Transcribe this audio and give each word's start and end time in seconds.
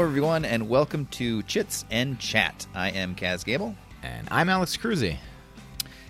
Hello, 0.00 0.08
everyone, 0.08 0.46
and 0.46 0.70
welcome 0.70 1.04
to 1.08 1.42
Chits 1.42 1.84
and 1.90 2.18
Chat. 2.18 2.66
I 2.74 2.88
am 2.88 3.14
Kaz 3.14 3.44
Gable. 3.44 3.74
And 4.02 4.26
I'm 4.30 4.48
Alex 4.48 4.74
Cruzy. 4.78 5.18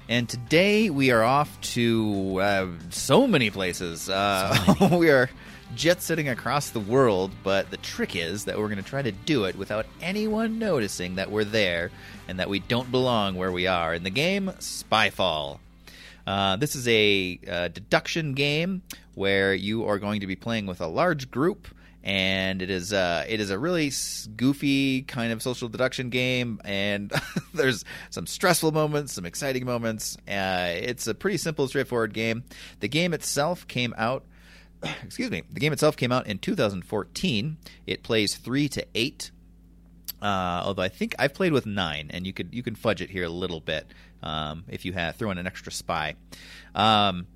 And 0.08 0.28
today 0.28 0.90
we 0.90 1.10
are 1.10 1.24
off 1.24 1.60
to 1.72 2.38
uh, 2.40 2.66
so 2.90 3.26
many 3.26 3.50
places. 3.50 4.08
Uh, 4.08 4.76
we 4.92 5.10
are 5.10 5.28
jet 5.74 6.02
setting 6.02 6.28
across 6.28 6.70
the 6.70 6.78
world, 6.78 7.32
but 7.42 7.68
the 7.72 7.78
trick 7.78 8.14
is 8.14 8.44
that 8.44 8.56
we're 8.56 8.68
going 8.68 8.76
to 8.76 8.88
try 8.88 9.02
to 9.02 9.10
do 9.10 9.46
it 9.46 9.56
without 9.56 9.86
anyone 10.00 10.60
noticing 10.60 11.16
that 11.16 11.32
we're 11.32 11.42
there 11.42 11.90
and 12.28 12.38
that 12.38 12.48
we 12.48 12.60
don't 12.60 12.92
belong 12.92 13.34
where 13.34 13.50
we 13.50 13.66
are 13.66 13.92
in 13.92 14.04
the 14.04 14.10
game 14.10 14.52
Spyfall. 14.60 15.58
Uh, 16.28 16.54
this 16.54 16.76
is 16.76 16.86
a 16.86 17.40
uh, 17.50 17.66
deduction 17.66 18.34
game 18.34 18.82
where 19.16 19.52
you 19.52 19.84
are 19.84 19.98
going 19.98 20.20
to 20.20 20.28
be 20.28 20.36
playing 20.36 20.66
with 20.66 20.80
a 20.80 20.86
large 20.86 21.28
group 21.32 21.66
and 22.02 22.62
it 22.62 22.70
is 22.70 22.92
uh, 22.92 23.24
it 23.28 23.40
is 23.40 23.50
a 23.50 23.58
really 23.58 23.92
goofy 24.36 25.02
kind 25.02 25.32
of 25.32 25.42
social 25.42 25.68
deduction 25.68 26.08
game, 26.08 26.60
and 26.64 27.12
there's 27.54 27.84
some 28.08 28.26
stressful 28.26 28.72
moments, 28.72 29.12
some 29.12 29.26
exciting 29.26 29.66
moments. 29.66 30.16
Uh, 30.28 30.72
it's 30.74 31.06
a 31.06 31.14
pretty 31.14 31.36
simple, 31.36 31.68
straightforward 31.68 32.14
game. 32.14 32.44
The 32.80 32.88
game 32.88 33.12
itself 33.12 33.66
came 33.68 33.94
out. 33.98 34.24
Excuse 35.04 35.30
me. 35.30 35.42
The 35.52 35.60
game 35.60 35.72
itself 35.72 35.96
came 35.96 36.12
out 36.12 36.26
in 36.26 36.38
2014. 36.38 37.58
It 37.86 38.02
plays 38.02 38.36
three 38.36 38.68
to 38.70 38.86
eight. 38.94 39.30
Uh, 40.22 40.62
although 40.64 40.82
I 40.82 40.88
think 40.88 41.14
I've 41.18 41.32
played 41.32 41.52
with 41.52 41.64
nine, 41.64 42.10
and 42.12 42.26
you 42.26 42.32
could 42.32 42.54
you 42.54 42.62
can 42.62 42.74
fudge 42.74 43.00
it 43.00 43.10
here 43.10 43.24
a 43.24 43.30
little 43.30 43.60
bit 43.60 43.86
um, 44.22 44.64
if 44.68 44.84
you 44.84 44.92
have 44.92 45.16
throw 45.16 45.30
in 45.30 45.38
an 45.38 45.46
extra 45.46 45.72
spy. 45.72 46.16
Um, 46.74 47.26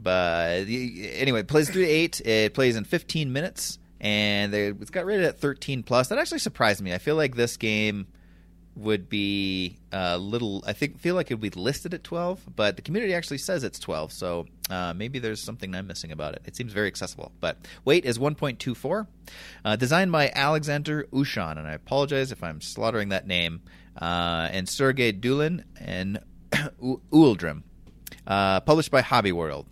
but 0.00 0.66
anyway, 0.68 1.40
it 1.40 1.48
plays 1.48 1.68
three 1.68 1.84
to 1.84 1.90
eight. 1.90 2.20
It 2.24 2.54
plays 2.54 2.76
in 2.76 2.84
15 2.84 3.32
minutes 3.32 3.78
and 4.00 4.52
they, 4.52 4.68
it's 4.68 4.90
got 4.90 5.06
rated 5.06 5.24
at 5.24 5.38
13 5.38 5.82
plus. 5.82 6.08
That 6.08 6.18
actually 6.18 6.38
surprised 6.38 6.82
me. 6.82 6.92
I 6.94 6.98
feel 6.98 7.16
like 7.16 7.36
this 7.36 7.56
game 7.56 8.06
would 8.78 9.08
be 9.08 9.76
a 9.92 10.16
little. 10.16 10.62
I 10.66 10.72
think 10.72 10.98
feel 10.98 11.14
like 11.14 11.30
it 11.30 11.34
would 11.34 11.52
be 11.52 11.60
listed 11.60 11.94
at 11.94 12.04
12, 12.04 12.44
but 12.54 12.76
the 12.76 12.82
community 12.82 13.14
actually 13.14 13.38
says 13.38 13.64
it's 13.64 13.78
12. 13.78 14.12
So 14.12 14.46
uh, 14.70 14.94
maybe 14.94 15.18
there's 15.18 15.42
something 15.42 15.74
I'm 15.74 15.86
missing 15.86 16.12
about 16.12 16.34
it. 16.34 16.42
It 16.44 16.56
seems 16.56 16.72
very 16.72 16.86
accessible. 16.86 17.32
But 17.40 17.58
weight 17.84 18.04
is 18.04 18.18
1.24. 18.18 19.06
Uh, 19.64 19.76
designed 19.76 20.12
by 20.12 20.30
Alexander 20.34 21.04
Ushan, 21.12 21.58
and 21.58 21.66
I 21.66 21.72
apologize 21.72 22.32
if 22.32 22.42
I'm 22.42 22.60
slaughtering 22.60 23.08
that 23.10 23.26
name. 23.26 23.62
Uh, 24.00 24.48
and 24.52 24.68
Sergey 24.68 25.12
Dulin 25.12 25.64
and 25.80 26.20
Uildrim. 27.12 27.64
Uh, 28.26 28.60
published 28.60 28.90
by 28.90 29.00
Hobby 29.00 29.32
World. 29.32 29.66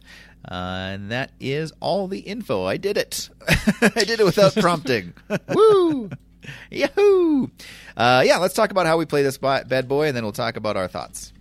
Uh, 0.48 0.90
and 0.94 1.10
that 1.10 1.32
is 1.40 1.72
all 1.80 2.06
the 2.06 2.20
info. 2.20 2.64
I 2.64 2.76
did 2.76 2.96
it. 2.96 3.28
I 3.48 4.04
did 4.04 4.20
it 4.20 4.24
without 4.24 4.54
prompting. 4.60 5.12
Woo! 5.48 6.10
Yahoo! 6.70 7.48
Uh, 7.96 8.22
yeah, 8.24 8.38
let's 8.38 8.54
talk 8.54 8.70
about 8.70 8.86
how 8.86 8.96
we 8.96 9.06
play 9.06 9.22
this 9.22 9.38
bad 9.38 9.88
boy, 9.88 10.06
and 10.06 10.16
then 10.16 10.22
we'll 10.22 10.32
talk 10.32 10.56
about 10.56 10.76
our 10.76 10.86
thoughts. 10.86 11.32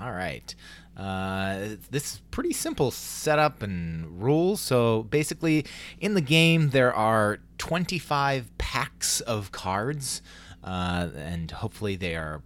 All 0.00 0.12
right. 0.12 0.54
Uh, 0.96 1.76
this 1.90 2.14
is 2.14 2.22
pretty 2.30 2.52
simple 2.52 2.90
setup 2.90 3.62
and 3.62 4.22
rules. 4.22 4.60
So 4.60 5.04
basically, 5.04 5.64
in 6.00 6.14
the 6.14 6.20
game, 6.20 6.70
there 6.70 6.92
are 6.94 7.38
25 7.58 8.56
packs 8.58 9.20
of 9.20 9.52
cards, 9.52 10.22
uh, 10.64 11.08
and 11.16 11.50
hopefully 11.50 11.96
they 11.96 12.16
are 12.16 12.42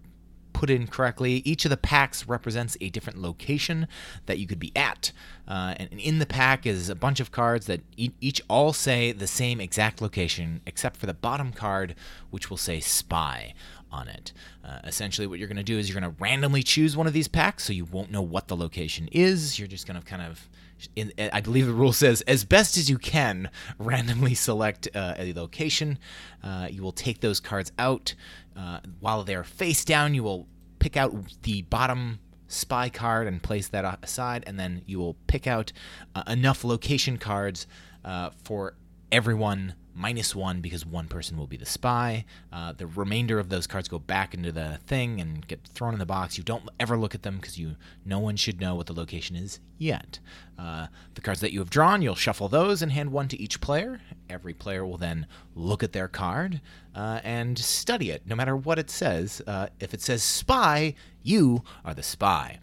put 0.53 0.69
in 0.69 0.87
correctly. 0.87 1.41
Each 1.45 1.65
of 1.65 1.69
the 1.69 1.77
packs 1.77 2.27
represents 2.27 2.77
a 2.79 2.89
different 2.89 3.19
location 3.19 3.87
that 4.25 4.39
you 4.39 4.47
could 4.47 4.59
be 4.59 4.71
at. 4.75 5.11
Uh, 5.47 5.75
and 5.77 5.99
in 5.99 6.19
the 6.19 6.25
pack 6.25 6.65
is 6.65 6.89
a 6.89 6.95
bunch 6.95 7.19
of 7.19 7.31
cards 7.31 7.65
that 7.65 7.81
each 7.97 8.41
all 8.47 8.71
say 8.73 9.11
the 9.11 9.27
same 9.27 9.59
exact 9.59 10.01
location, 10.01 10.61
except 10.65 10.97
for 10.97 11.05
the 11.05 11.13
bottom 11.13 11.51
card, 11.51 11.95
which 12.29 12.49
will 12.49 12.57
say 12.57 12.79
spy 12.79 13.53
on 13.91 14.07
it. 14.07 14.31
Uh, 14.63 14.79
essentially, 14.85 15.27
what 15.27 15.39
you're 15.39 15.47
going 15.47 15.57
to 15.57 15.63
do 15.63 15.77
is 15.77 15.89
you're 15.89 15.99
going 15.99 16.11
to 16.11 16.21
randomly 16.21 16.63
choose 16.63 16.95
one 16.97 17.07
of 17.07 17.13
these 17.13 17.27
packs, 17.27 17.65
so 17.65 17.73
you 17.73 17.85
won't 17.85 18.11
know 18.11 18.21
what 18.21 18.47
the 18.47 18.55
location 18.55 19.07
is. 19.11 19.59
You're 19.59 19.67
just 19.67 19.85
going 19.85 19.99
to 19.99 20.05
kind 20.05 20.21
of 20.21 20.49
in, 20.95 21.13
I 21.17 21.41
believe 21.41 21.67
the 21.67 21.73
rule 21.73 21.93
says, 21.93 22.21
as 22.21 22.43
best 22.43 22.77
as 22.77 22.89
you 22.89 22.97
can, 22.97 23.49
randomly 23.79 24.33
select 24.33 24.87
uh, 24.95 25.15
a 25.17 25.33
location. 25.33 25.99
Uh, 26.43 26.67
you 26.69 26.81
will 26.81 26.91
take 26.91 27.21
those 27.21 27.39
cards 27.39 27.71
out. 27.77 28.15
Uh, 28.55 28.79
while 28.99 29.23
they're 29.23 29.43
face 29.43 29.83
down, 29.83 30.13
you 30.13 30.23
will 30.23 30.47
pick 30.83 30.97
out 30.97 31.15
the 31.43 31.61
bottom 31.61 32.19
spy 32.49 32.89
card 32.89 33.25
and 33.25 33.41
place 33.41 33.69
that 33.69 33.99
aside, 34.03 34.43
and 34.45 34.59
then 34.59 34.81
you 34.85 34.99
will 34.99 35.15
pick 35.27 35.47
out 35.47 35.71
uh, 36.13 36.23
enough 36.27 36.65
location 36.65 37.17
cards 37.17 37.65
uh, 38.03 38.29
for 38.43 38.75
everyone 39.09 39.75
minus 39.95 40.35
one 40.35 40.61
because 40.61 40.85
one 40.85 41.07
person 41.07 41.37
will 41.37 41.47
be 41.47 41.57
the 41.57 41.65
spy. 41.65 42.25
Uh, 42.51 42.73
the 42.73 42.87
remainder 42.87 43.39
of 43.39 43.49
those 43.49 43.67
cards 43.67 43.87
go 43.87 43.99
back 43.99 44.33
into 44.33 44.51
the 44.51 44.79
thing 44.87 45.21
and 45.21 45.47
get 45.47 45.65
thrown 45.67 45.93
in 45.93 45.99
the 45.99 46.05
box. 46.05 46.37
You 46.37 46.43
don't 46.43 46.67
ever 46.79 46.97
look 46.97 47.13
at 47.13 47.23
them 47.23 47.37
because 47.37 47.57
you 47.57 47.75
no 48.05 48.19
one 48.19 48.35
should 48.35 48.59
know 48.59 48.75
what 48.75 48.87
the 48.87 48.93
location 48.93 49.35
is 49.35 49.59
yet. 49.77 50.19
Uh, 50.57 50.87
the 51.13 51.21
cards 51.21 51.41
that 51.41 51.53
you 51.53 51.59
have 51.59 51.69
drawn, 51.69 52.01
you'll 52.01 52.15
shuffle 52.15 52.47
those 52.47 52.81
and 52.81 52.91
hand 52.91 53.11
one 53.11 53.27
to 53.27 53.39
each 53.39 53.61
player. 53.61 54.01
Every 54.29 54.53
player 54.53 54.85
will 54.85 54.97
then 54.97 55.27
look 55.55 55.83
at 55.83 55.93
their 55.93 56.07
card 56.07 56.61
uh, 56.95 57.19
and 57.23 57.57
study 57.57 58.09
it, 58.09 58.23
no 58.25 58.35
matter 58.35 58.55
what 58.55 58.79
it 58.79 58.89
says. 58.89 59.41
Uh, 59.45 59.67
if 59.79 59.93
it 59.93 60.01
says 60.01 60.23
spy, 60.23 60.95
you 61.21 61.63
are 61.85 61.93
the 61.93 62.03
spy. 62.03 62.59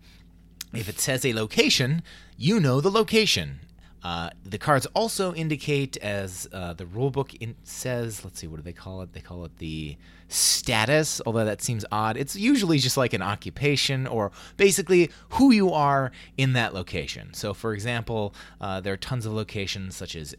If 0.72 0.88
it 0.88 1.00
says 1.00 1.24
a 1.24 1.32
location, 1.32 2.02
you 2.36 2.60
know 2.60 2.80
the 2.80 2.90
location 2.90 3.60
uh, 4.02 4.30
the 4.44 4.58
cards 4.58 4.86
also 4.94 5.34
indicate, 5.34 5.96
as 5.98 6.48
uh, 6.52 6.72
the 6.72 6.84
rulebook 6.84 7.34
in- 7.40 7.56
says, 7.64 8.24
let's 8.24 8.38
see, 8.38 8.46
what 8.46 8.56
do 8.56 8.62
they 8.62 8.72
call 8.72 9.02
it? 9.02 9.12
They 9.12 9.20
call 9.20 9.44
it 9.44 9.58
the 9.58 9.96
status, 10.28 11.20
although 11.26 11.44
that 11.44 11.60
seems 11.60 11.84
odd. 11.92 12.16
It's 12.16 12.36
usually 12.36 12.78
just 12.78 12.96
like 12.96 13.12
an 13.12 13.22
occupation 13.22 14.06
or 14.06 14.30
basically 14.56 15.10
who 15.30 15.52
you 15.52 15.72
are 15.72 16.12
in 16.38 16.52
that 16.54 16.72
location. 16.72 17.34
So, 17.34 17.52
for 17.52 17.74
example, 17.74 18.34
uh, 18.60 18.80
there 18.80 18.92
are 18.94 18.98
tons 18.98 19.26
of 19.26 19.32
locations 19.32 19.96
such 19.96 20.16
as 20.16 20.34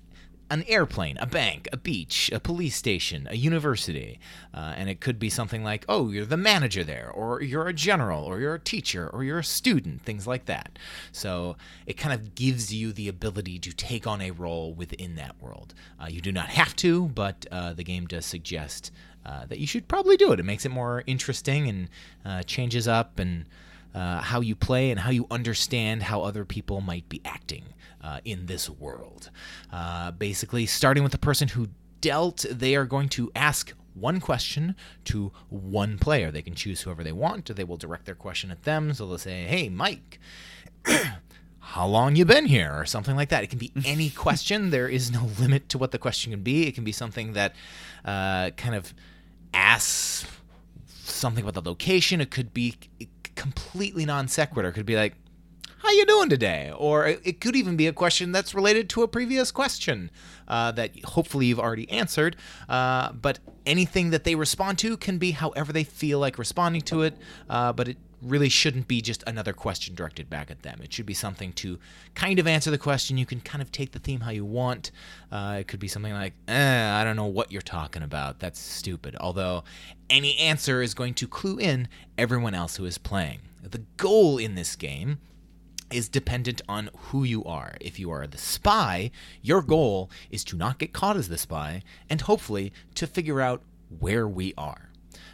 an 0.51 0.65
airplane, 0.67 1.17
a 1.19 1.25
bank, 1.25 1.69
a 1.71 1.77
beach, 1.77 2.29
a 2.33 2.39
police 2.39 2.75
station, 2.75 3.25
a 3.31 3.37
university. 3.37 4.19
Uh, 4.53 4.73
and 4.75 4.89
it 4.89 4.99
could 4.99 5.17
be 5.17 5.29
something 5.29 5.63
like, 5.63 5.85
oh, 5.87 6.09
you're 6.09 6.25
the 6.25 6.35
manager 6.35 6.83
there, 6.83 7.09
or 7.09 7.41
you're 7.41 7.69
a 7.69 7.73
general, 7.73 8.25
or 8.25 8.41
you're 8.41 8.55
a 8.55 8.59
teacher, 8.59 9.09
or 9.13 9.23
you're 9.23 9.39
a 9.39 9.43
student, 9.45 10.01
things 10.01 10.27
like 10.27 10.45
that. 10.45 10.77
So 11.13 11.55
it 11.87 11.93
kind 11.93 12.13
of 12.13 12.35
gives 12.35 12.73
you 12.73 12.91
the 12.91 13.07
ability 13.07 13.59
to 13.59 13.71
take 13.71 14.05
on 14.05 14.21
a 14.21 14.31
role 14.31 14.73
within 14.73 15.15
that 15.15 15.41
world. 15.41 15.73
Uh, 15.99 16.07
you 16.07 16.19
do 16.19 16.33
not 16.33 16.49
have 16.49 16.75
to, 16.77 17.07
but 17.07 17.45
uh, 17.49 17.71
the 17.71 17.85
game 17.85 18.05
does 18.05 18.25
suggest 18.25 18.91
uh, 19.25 19.45
that 19.45 19.57
you 19.57 19.65
should 19.65 19.87
probably 19.87 20.17
do 20.17 20.33
it. 20.33 20.39
It 20.39 20.43
makes 20.43 20.65
it 20.65 20.69
more 20.69 21.03
interesting 21.07 21.69
and 21.69 21.87
uh, 22.25 22.43
changes 22.43 22.89
up 22.89 23.19
and 23.19 23.45
uh, 23.95 24.19
how 24.19 24.41
you 24.41 24.55
play 24.55 24.91
and 24.91 24.99
how 24.99 25.11
you 25.11 25.27
understand 25.31 26.03
how 26.03 26.23
other 26.23 26.43
people 26.43 26.81
might 26.81 27.07
be 27.07 27.21
acting 27.23 27.63
uh, 28.03 28.19
in 28.25 28.45
this 28.45 28.69
world. 28.69 29.29
Uh, 29.71 30.11
basically, 30.11 30.65
starting 30.65 31.03
with 31.03 31.11
the 31.11 31.17
person 31.17 31.49
who 31.49 31.67
dealt, 31.99 32.45
they 32.49 32.75
are 32.75 32.85
going 32.85 33.09
to 33.09 33.31
ask 33.35 33.73
one 33.93 34.19
question 34.19 34.75
to 35.05 35.31
one 35.49 35.97
player. 35.97 36.31
They 36.31 36.41
can 36.41 36.55
choose 36.55 36.81
whoever 36.81 37.03
they 37.03 37.11
want, 37.11 37.49
or 37.49 37.53
they 37.53 37.63
will 37.63 37.77
direct 37.77 38.05
their 38.05 38.15
question 38.15 38.51
at 38.51 38.63
them. 38.63 38.93
So 38.93 39.07
they'll 39.07 39.17
say, 39.17 39.43
"Hey, 39.43 39.69
Mike." 39.69 40.19
how 41.63 41.85
long 41.85 42.15
you 42.15 42.25
been 42.25 42.47
here 42.47 42.71
or 42.73 42.85
something 42.85 43.15
like 43.15 43.29
that 43.29 43.43
it 43.43 43.47
can 43.47 43.59
be 43.59 43.71
any 43.85 44.09
question 44.09 44.71
there 44.71 44.89
is 44.89 45.11
no 45.11 45.29
limit 45.39 45.69
to 45.69 45.77
what 45.77 45.91
the 45.91 45.97
question 45.97 46.31
can 46.31 46.41
be 46.41 46.67
it 46.67 46.73
can 46.73 46.83
be 46.83 46.91
something 46.91 47.33
that 47.33 47.55
uh, 48.03 48.49
kind 48.51 48.73
of 48.73 48.93
asks 49.53 50.25
something 50.87 51.43
about 51.43 51.53
the 51.53 51.69
location 51.69 52.19
it 52.19 52.31
could 52.31 52.51
be 52.53 52.75
completely 53.35 54.05
non 54.05 54.27
sequitur 54.27 54.69
it 54.69 54.73
could 54.73 54.87
be 54.87 54.95
like 54.95 55.13
how 55.81 55.91
you 55.91 56.05
doing 56.05 56.29
today? 56.29 56.71
Or 56.77 57.07
it 57.07 57.41
could 57.41 57.55
even 57.55 57.75
be 57.75 57.87
a 57.87 57.93
question 57.93 58.31
that's 58.31 58.53
related 58.53 58.89
to 58.89 59.03
a 59.03 59.07
previous 59.07 59.51
question 59.51 60.11
uh, 60.47 60.71
that 60.73 61.03
hopefully 61.03 61.47
you've 61.47 61.59
already 61.59 61.89
answered. 61.89 62.35
Uh, 62.69 63.11
but 63.13 63.39
anything 63.65 64.11
that 64.11 64.23
they 64.23 64.35
respond 64.35 64.77
to 64.79 64.95
can 64.95 65.17
be 65.17 65.31
however 65.31 65.73
they 65.73 65.83
feel 65.83 66.19
like 66.19 66.37
responding 66.37 66.81
to 66.83 67.01
it. 67.01 67.17
Uh, 67.49 67.73
but 67.73 67.87
it 67.87 67.97
really 68.21 68.49
shouldn't 68.49 68.87
be 68.87 69.01
just 69.01 69.23
another 69.25 69.53
question 69.53 69.95
directed 69.95 70.29
back 70.29 70.51
at 70.51 70.61
them. 70.61 70.79
It 70.83 70.93
should 70.93 71.07
be 71.07 71.15
something 71.15 71.53
to 71.53 71.79
kind 72.13 72.37
of 72.37 72.45
answer 72.45 72.69
the 72.69 72.77
question. 72.77 73.17
You 73.17 73.25
can 73.25 73.41
kind 73.41 73.61
of 73.61 73.71
take 73.71 73.91
the 73.91 73.99
theme 73.99 74.19
how 74.19 74.29
you 74.29 74.45
want. 74.45 74.91
Uh, 75.31 75.57
it 75.61 75.67
could 75.67 75.79
be 75.79 75.87
something 75.87 76.13
like, 76.13 76.33
eh, 76.47 76.91
I 76.91 77.03
don't 77.03 77.15
know 77.15 77.25
what 77.25 77.51
you're 77.51 77.63
talking 77.63 78.03
about. 78.03 78.39
That's 78.39 78.59
stupid. 78.59 79.15
Although 79.19 79.63
any 80.09 80.37
answer 80.37 80.83
is 80.83 80.93
going 80.93 81.15
to 81.15 81.27
clue 81.27 81.57
in 81.57 81.87
everyone 82.17 82.53
else 82.53 82.75
who 82.75 82.85
is 82.85 82.99
playing. 82.99 83.39
The 83.63 83.83
goal 83.97 84.37
in 84.37 84.55
this 84.55 84.75
game 84.75 85.17
is 85.93 86.09
dependent 86.09 86.61
on 86.67 86.89
who 86.95 87.23
you 87.23 87.43
are. 87.43 87.75
If 87.81 87.99
you 87.99 88.11
are 88.11 88.27
the 88.27 88.37
spy, 88.37 89.11
your 89.41 89.61
goal 89.61 90.09
is 90.29 90.43
to 90.45 90.57
not 90.57 90.79
get 90.79 90.93
caught 90.93 91.17
as 91.17 91.29
the 91.29 91.37
spy 91.37 91.83
and 92.09 92.21
hopefully 92.21 92.73
to 92.95 93.07
figure 93.07 93.41
out 93.41 93.63
where 93.99 94.27
we 94.27 94.53
are. 94.57 94.89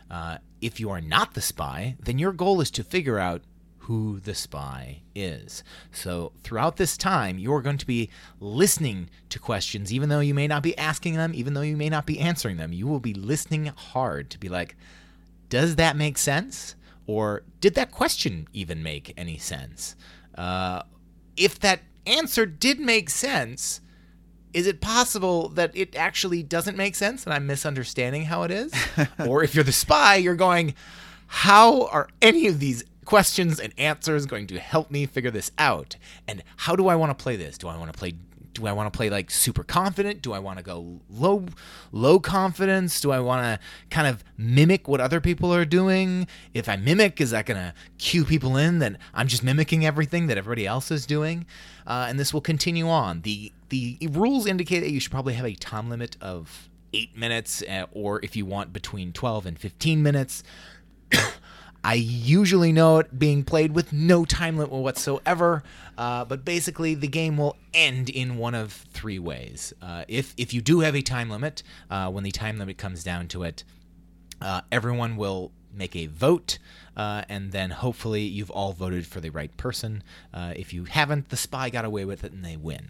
Uh, 0.10 0.38
if 0.62 0.80
you 0.80 0.90
are 0.90 1.02
not 1.02 1.34
the 1.34 1.42
spy, 1.42 1.96
then 2.00 2.18
your 2.18 2.32
goal 2.32 2.62
is 2.62 2.72
to 2.72 2.84
figure 2.84 3.20
out 3.20 3.42
who 3.88 4.20
the 4.20 4.36
spy 4.36 5.02
is. 5.16 5.64
So, 5.92 6.34
throughout 6.44 6.76
this 6.76 6.98
time, 6.98 7.40
you're 7.40 7.62
going 7.62 7.78
to 7.78 7.88
be 7.88 8.10
listening 8.42 9.10
to 9.30 9.40
questions, 9.40 9.94
even 9.94 10.10
though 10.10 10.20
you 10.20 10.34
may 10.34 10.48
not 10.48 10.62
be 10.62 10.78
asking 10.78 11.16
them, 11.16 11.32
even 11.34 11.54
though 11.54 11.62
you 11.62 11.78
may 11.78 11.88
not 11.88 12.06
be 12.06 12.20
answering 12.20 12.58
them. 12.58 12.74
You 12.74 12.86
will 12.86 13.00
be 13.00 13.14
listening 13.14 13.68
hard 13.68 14.30
to 14.32 14.40
be 14.40 14.50
like, 14.50 14.76
does 15.48 15.78
that 15.78 15.96
make 15.96 16.18
sense? 16.18 16.76
Or 17.06 17.44
did 17.62 17.76
that 17.76 17.92
question 17.92 18.50
even 18.52 18.84
make 18.84 19.14
any 19.16 19.38
sense? 19.38 19.96
Uh, 20.38 20.84
if 21.36 21.60
that 21.60 21.82
answer 22.06 22.46
did 22.46 22.80
make 22.80 23.10
sense, 23.10 23.82
is 24.54 24.68
it 24.68 24.82
possible 24.82 25.50
that 25.50 25.72
it 25.76 25.96
actually 25.96 26.44
doesn't 26.44 26.78
make 26.78 26.96
sense 26.96 27.26
and 27.26 27.34
I'm 27.34 27.46
misunderstanding 27.48 28.26
how 28.26 28.44
it 28.44 28.52
is? 28.52 28.74
or 29.28 29.44
if 29.44 29.54
you're 29.56 29.64
the 29.64 29.72
spy, 29.72 30.16
you're 30.16 30.36
going, 30.36 30.74
how 31.28 31.88
are 31.88 32.08
any 32.22 32.48
of 32.48 32.60
these 32.60 32.84
questions 33.06 33.60
and 33.60 33.74
answers 33.78 34.26
going 34.26 34.48
to 34.48 34.60
help 34.60 34.90
me 34.90 35.06
figure 35.06 35.32
this 35.32 35.52
out? 35.58 35.96
And 36.28 36.44
how 36.58 36.76
do 36.76 36.88
I 36.88 36.96
want 36.96 37.18
to 37.18 37.22
play 37.22 37.36
this? 37.36 37.58
Do 37.58 37.68
I 37.68 37.78
want 37.78 37.92
to 37.92 37.98
play 37.98 38.14
do 38.58 38.68
I 38.68 38.72
want 38.72 38.92
to 38.92 38.96
play 38.96 39.10
like 39.10 39.32
super 39.32 39.64
confident? 39.64 40.22
Do 40.22 40.34
I 40.34 40.40
want 40.40 40.58
to 40.58 40.64
go 40.64 41.00
low 41.10 41.46
low 41.92 42.20
confidence? 42.20 43.00
Do 43.00 43.12
I 43.12 43.20
want 43.20 43.44
to 43.44 43.60
kind 43.90 44.08
of 44.08 44.24
mimic 44.38 44.88
what 44.88 45.00
other 45.00 45.22
people 45.22 45.54
are 45.54 45.66
doing? 45.66 46.28
If 46.54 46.68
I 46.68 46.76
mimic, 46.76 47.22
is 47.22 47.32
that 47.32 47.46
going 47.46 47.60
to 47.60 47.74
cue 47.98 48.26
people 48.26 48.58
in 48.58 48.80
that 48.80 48.98
I'm 49.14 49.28
just 49.28 49.44
mimicking 49.44 49.86
everything 49.86 50.28
that 50.28 50.38
everybody 50.38 50.66
else 50.66 50.92
is 50.92 51.06
doing? 51.06 51.46
Uh, 51.86 52.08
and 52.10 52.20
this 52.20 52.34
will 52.34 52.42
continue 52.42 52.90
on. 52.90 53.22
The 53.22 53.52
the 53.70 53.98
rules 54.12 54.46
indicate 54.46 54.80
that 54.80 54.92
you 54.92 55.00
should 55.00 55.12
probably 55.12 55.34
have 55.34 55.46
a 55.46 55.54
time 55.54 55.90
limit 55.90 56.18
of 56.20 56.70
eight 56.94 57.16
minutes, 57.18 57.62
uh, 57.64 57.86
or 57.92 58.20
if 58.24 58.36
you 58.36 58.46
want 58.46 58.74
between 58.74 59.14
12 59.14 59.46
and 59.46 59.60
15 59.60 60.02
minutes. 60.02 60.44
I 61.88 61.94
usually 61.94 62.74
know 62.74 62.98
it 62.98 63.18
being 63.18 63.46
played 63.46 63.74
with 63.74 63.94
no 63.94 64.26
time 64.26 64.58
limit 64.58 64.74
whatsoever, 64.74 65.64
uh, 65.98 66.26
but 66.26 66.44
basically 66.44 66.96
the 66.96 67.08
game 67.08 67.38
will 67.38 67.56
end 67.74 68.10
in 68.10 68.36
one 68.36 68.56
of 68.56 68.74
three 68.92 69.20
ways. 69.20 69.72
Uh, 69.82 70.04
if 70.10 70.34
if 70.36 70.54
you 70.54 70.60
do 70.60 70.82
have 70.82 70.98
a 70.98 71.02
time 71.02 71.30
limit, 71.30 71.64
uh, 71.90 72.12
when 72.12 72.26
the 72.26 72.32
time 72.32 72.60
limit 72.60 72.78
comes 72.78 73.06
down 73.06 73.30
to 73.30 73.44
it, 73.44 73.64
uh, 74.42 74.60
everyone 74.70 75.16
will 75.16 75.54
make 75.74 75.96
a 75.96 76.08
vote, 76.08 76.58
uh, 76.98 77.22
and 77.30 77.54
then 77.54 77.70
hopefully 77.70 78.24
you've 78.24 78.52
all 78.52 78.74
voted 78.74 79.08
for 79.08 79.22
the 79.22 79.30
right 79.30 79.56
person. 79.56 80.04
Uh, 80.34 80.52
if 80.58 80.74
you 80.74 80.84
haven't, 80.84 81.30
the 81.30 81.38
spy 81.38 81.70
got 81.70 81.86
away 81.86 82.04
with 82.04 82.26
it 82.26 82.34
and 82.34 82.44
they 82.44 82.58
win. 82.58 82.90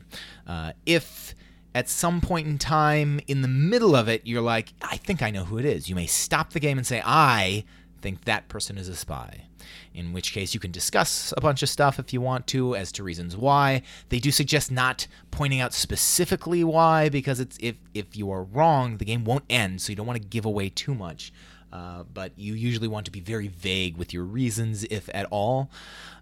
if 0.88 1.36
at 1.76 1.88
some 1.88 2.20
point 2.20 2.48
in 2.48 2.58
time 2.58 3.20
in 3.28 3.44
the 3.44 3.48
middle 3.48 3.96
of 3.96 4.08
it, 4.08 4.24
you're 4.26 4.42
like, 4.42 4.74
I 4.82 4.98
think 4.98 5.22
I 5.22 5.30
know 5.30 5.44
who 5.44 5.60
it 5.60 5.66
is. 5.66 5.88
You 5.88 5.94
may 5.94 6.08
stop 6.08 6.54
the 6.54 6.60
game 6.60 6.80
and 6.80 6.88
say, 6.88 7.04
I 7.06 7.66
think 8.02 8.26
that 8.26 8.48
person 8.48 8.78
is 8.78 8.88
a 8.88 8.96
spy. 8.96 9.46
In 9.94 10.14
which 10.14 10.32
case, 10.32 10.54
you 10.54 10.60
can 10.60 10.72
discuss 10.72 11.34
a 11.36 11.42
bunch 11.42 11.62
of 11.62 11.70
stuff 11.70 12.00
if 12.00 12.14
you 12.14 12.22
want 12.22 12.48
to 12.48 12.76
as 12.76 12.92
to 12.94 13.04
reasons 13.04 13.36
why. 13.36 13.82
They 14.10 14.20
do 14.20 14.32
suggest 14.32 14.72
not 14.72 15.08
pointing 15.32 15.60
out 15.60 15.74
specifically 15.74 16.64
why, 16.64 17.10
because 17.10 17.40
it's 17.40 17.58
if 17.60 17.76
if 17.94 18.16
you 18.16 18.32
are 18.32 18.44
wrong, 18.44 18.98
the 18.98 19.06
game 19.06 19.26
won't 19.26 19.46
end. 19.50 19.82
So 19.82 19.92
you 19.92 19.96
don't 19.96 20.08
want 20.08 20.22
to 20.22 20.28
give 20.28 20.46
away 20.46 20.70
too 20.70 20.96
much. 20.96 21.34
Uh, 21.72 22.04
but 22.14 22.32
you 22.38 22.54
usually 22.54 22.88
want 22.88 23.06
to 23.06 23.12
be 23.12 23.20
very 23.20 23.50
vague 23.50 23.98
with 23.98 24.14
your 24.14 24.24
reasons, 24.24 24.86
if 24.86 25.10
at 25.14 25.26
all, 25.32 25.70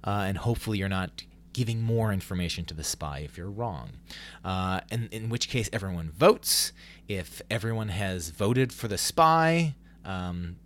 uh, 0.03 0.23
and 0.25 0.39
hopefully 0.39 0.79
you're 0.79 0.89
not 0.89 1.23
giving 1.53 1.81
more 1.81 2.11
information 2.11 2.65
to 2.65 2.73
the 2.73 2.83
spy 2.83 3.19
if 3.19 3.37
you're 3.37 3.49
wrong. 3.49 3.91
Uh, 4.43 4.81
and 4.91 5.07
in 5.13 5.29
which 5.29 5.47
case, 5.47 5.69
everyone 5.71 6.11
votes. 6.11 6.73
If 7.07 7.41
everyone 7.49 7.89
has 7.89 8.31
voted 8.31 8.73
for 8.73 8.87
the 8.87 8.97
spy, 8.97 9.75
um, 10.03 10.57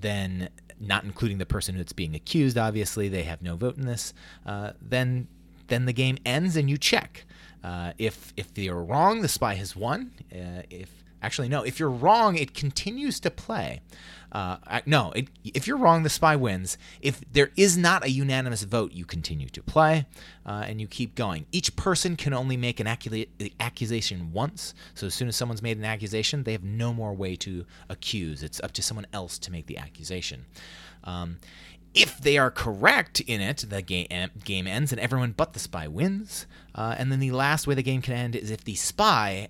then 0.00 0.48
not 0.80 1.04
including 1.04 1.38
the 1.38 1.46
person 1.46 1.76
that's 1.76 1.92
being 1.92 2.14
accused, 2.14 2.56
obviously 2.56 3.08
they 3.08 3.24
have 3.24 3.42
no 3.42 3.56
vote 3.56 3.76
in 3.76 3.86
this. 3.86 4.14
Uh, 4.46 4.72
then 4.80 5.28
then 5.68 5.84
the 5.84 5.92
game 5.92 6.18
ends 6.24 6.56
and 6.56 6.68
you 6.68 6.78
check. 6.78 7.26
Uh, 7.62 7.92
if 7.98 8.32
if 8.36 8.56
you're 8.56 8.82
wrong, 8.82 9.20
the 9.20 9.28
spy 9.28 9.54
has 9.54 9.74
won. 9.74 10.12
Uh, 10.32 10.62
if 10.70 10.90
actually 11.22 11.48
no, 11.48 11.62
if 11.62 11.78
you're 11.80 11.90
wrong, 11.90 12.36
it 12.36 12.54
continues 12.54 13.20
to 13.20 13.30
play. 13.30 13.80
Uh, 14.30 14.80
no, 14.84 15.10
it, 15.12 15.28
if 15.42 15.66
you're 15.66 15.78
wrong, 15.78 16.02
the 16.02 16.10
spy 16.10 16.36
wins. 16.36 16.76
If 17.00 17.20
there 17.32 17.50
is 17.56 17.78
not 17.78 18.04
a 18.04 18.10
unanimous 18.10 18.62
vote, 18.62 18.92
you 18.92 19.04
continue 19.04 19.48
to 19.48 19.62
play 19.62 20.06
uh, 20.44 20.64
and 20.66 20.80
you 20.80 20.86
keep 20.86 21.14
going. 21.14 21.46
Each 21.50 21.74
person 21.76 22.16
can 22.16 22.34
only 22.34 22.56
make 22.56 22.78
an 22.78 22.86
accusation 22.86 24.32
once. 24.32 24.74
So 24.94 25.06
as 25.06 25.14
soon 25.14 25.28
as 25.28 25.36
someone's 25.36 25.62
made 25.62 25.78
an 25.78 25.84
accusation, 25.84 26.42
they 26.42 26.52
have 26.52 26.64
no 26.64 26.92
more 26.92 27.14
way 27.14 27.36
to 27.36 27.64
accuse. 27.88 28.42
It's 28.42 28.60
up 28.60 28.72
to 28.72 28.82
someone 28.82 29.06
else 29.12 29.38
to 29.38 29.52
make 29.52 29.66
the 29.66 29.78
accusation. 29.78 30.44
Um, 31.04 31.38
if 31.94 32.18
they 32.18 32.36
are 32.36 32.50
correct 32.50 33.20
in 33.20 33.40
it, 33.40 33.64
the 33.68 33.80
game, 33.80 34.08
game 34.44 34.66
ends 34.66 34.92
and 34.92 35.00
everyone 35.00 35.32
but 35.32 35.54
the 35.54 35.58
spy 35.58 35.88
wins. 35.88 36.46
Uh, 36.74 36.94
and 36.98 37.10
then 37.10 37.18
the 37.18 37.30
last 37.30 37.66
way 37.66 37.74
the 37.74 37.82
game 37.82 38.02
can 38.02 38.14
end 38.14 38.36
is 38.36 38.50
if 38.50 38.62
the 38.62 38.74
spy 38.74 39.48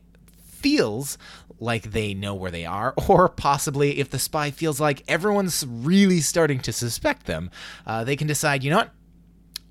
feels 0.59 1.19
like 1.61 1.91
they 1.91 2.15
know 2.15 2.35
where 2.35 2.51
they 2.51 2.65
are, 2.65 2.95
or 3.09 3.29
possibly 3.29 3.99
if 3.99 4.11
the 4.11 4.19
spy 4.19 4.51
feels 4.51 4.81
like 4.81 5.03
everyone's 5.09 5.65
really 5.67 6.21
starting 6.21 6.61
to 6.61 6.73
suspect 6.73 7.27
them, 7.27 7.51
uh, 7.87 8.05
they 8.05 8.17
can 8.17 8.27
decide, 8.27 8.63
you 8.63 8.71
know 8.71 8.79
what? 8.79 8.93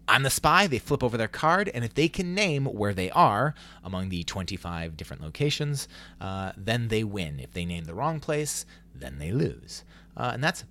I'm 0.10 0.24
the 0.24 0.30
spy. 0.30 0.68
They 0.68 0.80
flip 0.80 1.04
over 1.04 1.18
their 1.18 1.28
card, 1.28 1.70
and 1.74 1.84
if 1.84 1.94
they 1.94 2.08
can 2.08 2.34
name 2.34 2.66
where 2.66 2.94
they 2.94 3.12
are 3.12 3.54
among 3.84 4.08
the 4.08 4.24
25 4.24 4.96
different 4.96 5.22
locations, 5.22 5.90
uh, 6.22 6.54
then 6.56 6.88
they 6.88 7.04
win. 7.04 7.42
If 7.42 7.52
they 7.52 7.66
name 7.66 7.84
the 7.84 7.94
wrong 7.94 8.22
place, 8.22 8.66
then 8.96 9.20
they 9.20 9.34
lose. 9.34 9.84
Uh, 10.16 10.32
and 10.34 10.44
that's 10.44 10.64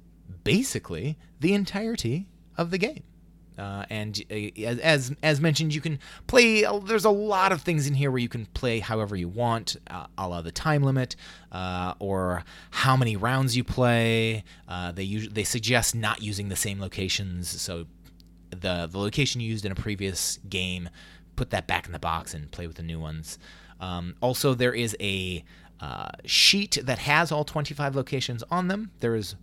basically 0.42 1.18
the 1.38 1.52
entirety 1.52 2.28
of 2.56 2.70
the 2.70 2.78
game. 2.78 3.02
Uh, 3.58 3.84
and 3.88 4.22
uh, 4.30 4.34
as 4.34 5.14
as 5.22 5.40
mentioned, 5.40 5.74
you 5.74 5.80
can 5.80 5.98
play. 6.26 6.64
Uh, 6.64 6.78
there's 6.78 7.04
a 7.04 7.10
lot 7.10 7.52
of 7.52 7.62
things 7.62 7.86
in 7.86 7.94
here 7.94 8.10
where 8.10 8.20
you 8.20 8.28
can 8.28 8.46
play 8.46 8.80
however 8.80 9.16
you 9.16 9.28
want, 9.28 9.76
uh, 9.88 10.06
a 10.18 10.28
la 10.28 10.42
the 10.42 10.52
time 10.52 10.82
limit, 10.82 11.16
uh, 11.52 11.94
or 11.98 12.44
how 12.70 12.96
many 12.96 13.16
rounds 13.16 13.56
you 13.56 13.64
play. 13.64 14.44
Uh, 14.68 14.92
they 14.92 15.06
they 15.06 15.44
suggest 15.44 15.94
not 15.94 16.22
using 16.22 16.48
the 16.48 16.56
same 16.56 16.80
locations, 16.80 17.48
so 17.60 17.86
the 18.50 18.88
the 18.90 18.98
location 18.98 19.40
you 19.40 19.48
used 19.48 19.64
in 19.64 19.72
a 19.72 19.76
previous 19.76 20.38
game, 20.48 20.88
put 21.34 21.50
that 21.50 21.66
back 21.66 21.86
in 21.86 21.92
the 21.92 21.98
box 21.98 22.34
and 22.34 22.50
play 22.50 22.66
with 22.66 22.76
the 22.76 22.82
new 22.82 23.00
ones. 23.00 23.38
Um, 23.80 24.14
also, 24.20 24.54
there 24.54 24.74
is 24.74 24.96
a 25.00 25.44
sheet 26.24 26.78
that 26.82 26.98
has 27.00 27.30
all 27.30 27.44
25 27.44 27.94
locations 27.94 28.42
on 28.50 28.68
them. 28.68 28.90
There 29.00 29.14
is 29.14 29.36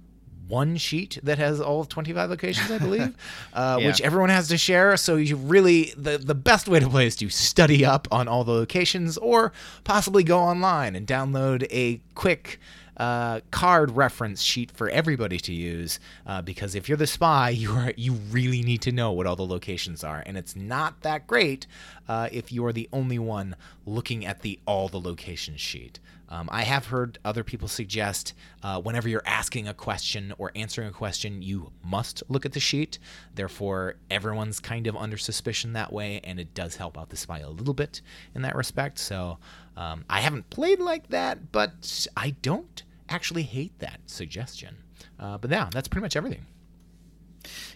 one 0.54 0.78
sheet 0.78 1.18
that 1.24 1.40
has 1.40 1.60
all 1.60 1.82
of 1.82 1.90
25 1.90 2.30
locations, 2.30 2.70
I 2.70 2.78
believe, 2.78 3.16
uh, 3.54 3.78
yeah. 3.80 3.88
which 3.88 4.00
everyone 4.02 4.30
has 4.30 4.48
to 4.50 4.58
share. 4.58 4.96
So 4.98 5.16
you 5.16 5.36
really 5.36 5.94
the 5.98 6.20
the 6.20 6.36
best 6.36 6.68
way 6.68 6.80
to 6.80 6.88
play 6.88 7.08
is 7.08 7.16
to 7.18 7.30
study 7.30 7.84
up 7.84 8.08
on 8.12 8.28
all 8.28 8.44
the 8.44 8.52
locations, 8.52 9.18
or 9.18 9.52
possibly 9.84 10.24
go 10.24 10.40
online 10.40 10.96
and 10.96 11.06
download 11.08 11.68
a 11.72 12.00
quick. 12.16 12.60
Uh, 12.96 13.40
card 13.50 13.90
reference 13.90 14.40
sheet 14.40 14.70
for 14.70 14.88
everybody 14.88 15.40
to 15.40 15.52
use 15.52 16.00
uh, 16.28 16.44
because 16.44 16.76
if 16.76 16.88
you're 16.88 16.96
the 16.96 17.08
spy, 17.08 17.50
you 17.64 17.72
are 17.72 17.92
you 17.98 18.14
really 18.30 18.62
need 18.62 18.84
to 18.84 18.92
know 18.92 19.12
what 19.12 19.26
all 19.26 19.36
the 19.36 19.44
locations 19.44 20.04
are, 20.04 20.22
and 20.28 20.38
it's 20.38 20.56
not 20.56 21.02
that 21.02 21.26
great 21.26 21.66
uh, 22.08 22.30
if 22.32 22.52
you 22.52 22.66
are 22.66 22.74
the 22.74 22.90
only 22.92 23.20
one 23.20 23.56
looking 23.86 24.26
at 24.26 24.42
the 24.42 24.60
all 24.66 24.88
the 24.88 25.00
locations 25.00 25.62
sheet. 25.62 26.00
Um, 26.30 26.50
I 26.52 26.64
have 26.64 26.88
heard 26.88 27.20
other 27.24 27.44
people 27.44 27.68
suggest 27.68 28.34
uh, 28.64 28.82
whenever 28.82 29.08
you're 29.08 29.22
asking 29.26 29.68
a 29.68 29.74
question 29.74 30.34
or 30.40 30.52
answering 30.56 30.88
a 30.88 30.92
question, 30.92 31.44
you 31.44 31.72
must 31.84 32.24
look 32.28 32.44
at 32.44 32.54
the 32.54 32.60
sheet. 32.60 32.98
Therefore, 33.36 33.96
everyone's 34.10 34.60
kind 34.60 34.88
of 34.88 34.96
under 34.96 35.18
suspicion 35.18 35.74
that 35.74 35.94
way, 35.94 36.22
and 36.24 36.40
it 36.40 36.56
does 36.56 36.78
help 36.78 36.98
out 36.98 37.10
the 37.10 37.18
spy 37.18 37.40
a 37.40 37.50
little 37.50 37.76
bit 37.76 38.02
in 38.34 38.42
that 38.42 38.56
respect. 38.56 38.98
So 38.98 39.38
um, 39.78 40.06
I 40.10 40.22
haven't 40.22 40.50
played 40.50 40.80
like 40.80 41.10
that, 41.10 41.52
but 41.52 42.08
I 42.18 42.32
don't 42.42 42.82
actually 43.10 43.44
hate 43.44 43.78
that 43.78 44.00
suggestion. 44.08 44.78
Uh, 45.20 45.38
but 45.38 45.52
yeah, 45.52 45.70
that's 45.72 45.88
pretty 45.88 46.04
much 46.04 46.16
everything. 46.16 46.48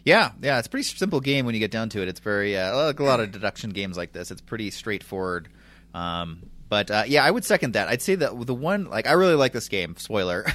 Yeah, 0.03 0.31
yeah, 0.41 0.57
it's 0.59 0.67
a 0.67 0.69
pretty 0.69 0.83
simple 0.83 1.19
game 1.19 1.45
when 1.45 1.55
you 1.55 1.59
get 1.59 1.71
down 1.71 1.89
to 1.89 2.01
it. 2.01 2.07
It's 2.07 2.19
very 2.19 2.57
uh, 2.57 2.75
like 2.85 2.99
a 2.99 3.03
lot 3.03 3.19
of 3.19 3.31
deduction 3.31 3.71
games 3.71 3.97
like 3.97 4.13
this. 4.13 4.31
It's 4.31 4.41
pretty 4.41 4.71
straightforward. 4.71 5.49
Um, 5.93 6.49
but 6.69 6.91
uh, 6.91 7.03
yeah, 7.07 7.23
I 7.23 7.31
would 7.31 7.45
second 7.45 7.73
that. 7.73 7.87
I'd 7.87 8.01
say 8.01 8.15
that 8.15 8.45
the 8.45 8.53
one 8.53 8.85
like 8.85 9.07
I 9.07 9.13
really 9.13 9.35
like 9.35 9.53
this 9.53 9.69
game. 9.69 9.95
Spoiler. 9.97 10.45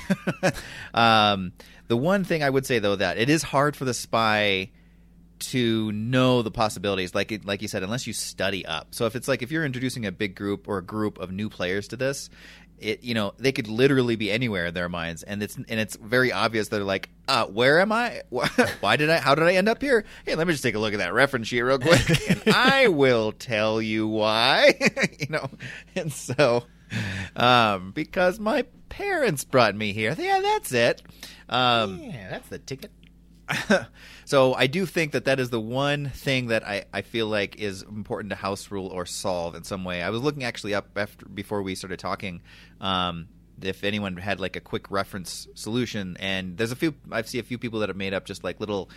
um, 0.94 1.52
the 1.88 1.96
one 1.96 2.24
thing 2.24 2.42
I 2.42 2.50
would 2.50 2.66
say 2.66 2.78
though 2.78 2.96
that 2.96 3.18
it 3.18 3.28
is 3.28 3.42
hard 3.42 3.76
for 3.76 3.84
the 3.84 3.94
spy 3.94 4.70
to 5.38 5.90
know 5.90 6.42
the 6.42 6.52
possibilities 6.52 7.16
like 7.16 7.40
like 7.44 7.62
you 7.62 7.68
said 7.68 7.82
unless 7.82 8.06
you 8.06 8.12
study 8.12 8.64
up 8.64 8.94
so 8.94 9.06
if 9.06 9.16
it's 9.16 9.26
like 9.26 9.42
if 9.42 9.50
you're 9.50 9.64
introducing 9.64 10.06
a 10.06 10.12
big 10.12 10.36
group 10.36 10.68
or 10.68 10.78
a 10.78 10.82
group 10.84 11.18
of 11.18 11.32
new 11.32 11.48
players 11.48 11.88
to 11.88 11.96
this 11.96 12.30
it 12.82 13.04
you 13.04 13.14
know 13.14 13.32
they 13.38 13.52
could 13.52 13.68
literally 13.68 14.16
be 14.16 14.30
anywhere 14.30 14.66
in 14.66 14.74
their 14.74 14.88
minds. 14.88 15.22
And 15.22 15.42
it's 15.42 15.56
and 15.56 15.80
it's 15.80 15.96
very 15.96 16.32
obvious. 16.32 16.68
They're 16.68 16.84
like 16.84 17.08
uh 17.28 17.46
where 17.46 17.80
am 17.80 17.92
i? 17.92 18.22
Why 18.28 18.96
did 18.96 19.10
i 19.10 19.18
how 19.18 19.34
did 19.34 19.44
i 19.44 19.54
end 19.54 19.68
up 19.68 19.80
here? 19.80 20.04
Hey 20.24 20.34
let 20.34 20.46
me 20.46 20.52
just 20.52 20.62
take 20.62 20.74
a 20.74 20.78
look 20.78 20.92
at 20.92 20.98
that 20.98 21.14
reference 21.14 21.48
sheet 21.48 21.62
real 21.62 21.78
quick. 21.78 22.00
And 22.30 22.42
i 22.54 22.88
will 22.88 23.32
tell 23.32 23.80
you 23.80 24.06
why. 24.08 24.74
You 25.18 25.26
know? 25.30 25.50
And 25.94 26.12
so 26.12 26.64
um 27.36 27.92
because 27.92 28.38
my 28.38 28.64
parents 28.88 29.44
brought 29.44 29.74
me 29.74 29.92
here. 29.92 30.14
Yeah 30.18 30.40
that's 30.40 30.72
it. 30.72 31.02
Um 31.48 32.00
yeah 32.02 32.30
that's 32.30 32.48
the 32.48 32.58
ticket 32.58 32.90
so 34.24 34.54
I 34.54 34.66
do 34.66 34.86
think 34.86 35.12
that 35.12 35.24
that 35.26 35.40
is 35.40 35.50
the 35.50 35.60
one 35.60 36.10
thing 36.10 36.48
that 36.48 36.66
I, 36.66 36.84
I 36.92 37.02
feel 37.02 37.26
like 37.26 37.56
is 37.56 37.82
important 37.82 38.30
to 38.30 38.36
house 38.36 38.70
rule 38.70 38.88
or 38.88 39.06
solve 39.06 39.54
in 39.54 39.64
some 39.64 39.84
way. 39.84 40.02
I 40.02 40.10
was 40.10 40.22
looking 40.22 40.44
actually 40.44 40.74
up 40.74 40.88
after 40.96 41.26
before 41.26 41.62
we 41.62 41.74
started 41.74 41.98
talking. 41.98 42.42
Um, 42.80 43.28
if 43.60 43.84
anyone 43.84 44.16
had 44.16 44.40
like 44.40 44.56
a 44.56 44.60
quick 44.60 44.90
reference 44.90 45.46
solution, 45.54 46.16
and 46.18 46.56
there's 46.56 46.72
a 46.72 46.76
few 46.76 46.94
i 47.10 47.22
see 47.22 47.38
a 47.38 47.42
few 47.42 47.58
people 47.58 47.80
that 47.80 47.88
have 47.88 47.96
made 47.96 48.14
up 48.14 48.24
just 48.24 48.42
like 48.42 48.58
little 48.60 48.90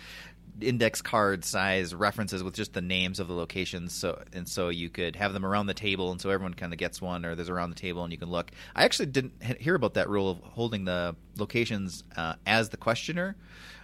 index 0.60 1.02
card 1.02 1.44
size 1.44 1.94
references 1.94 2.42
with 2.42 2.54
just 2.54 2.72
the 2.72 2.80
names 2.80 3.20
of 3.20 3.28
the 3.28 3.34
locations 3.34 3.92
so 3.92 4.22
and 4.32 4.48
so 4.48 4.70
you 4.70 4.88
could 4.88 5.14
have 5.14 5.34
them 5.34 5.44
around 5.44 5.66
the 5.66 5.74
table 5.74 6.10
and 6.10 6.20
so 6.20 6.30
everyone 6.30 6.54
kind 6.54 6.72
of 6.72 6.78
gets 6.78 7.00
one 7.00 7.26
or 7.26 7.34
there's 7.34 7.50
around 7.50 7.68
the 7.68 7.76
table 7.76 8.02
and 8.02 8.12
you 8.12 8.18
can 8.18 8.30
look 8.30 8.50
i 8.74 8.84
actually 8.84 9.06
didn't 9.06 9.32
hear 9.60 9.74
about 9.74 9.94
that 9.94 10.08
rule 10.08 10.30
of 10.30 10.38
holding 10.38 10.84
the 10.86 11.14
locations 11.36 12.04
uh, 12.16 12.34
as 12.46 12.70
the 12.70 12.76
questioner 12.76 13.36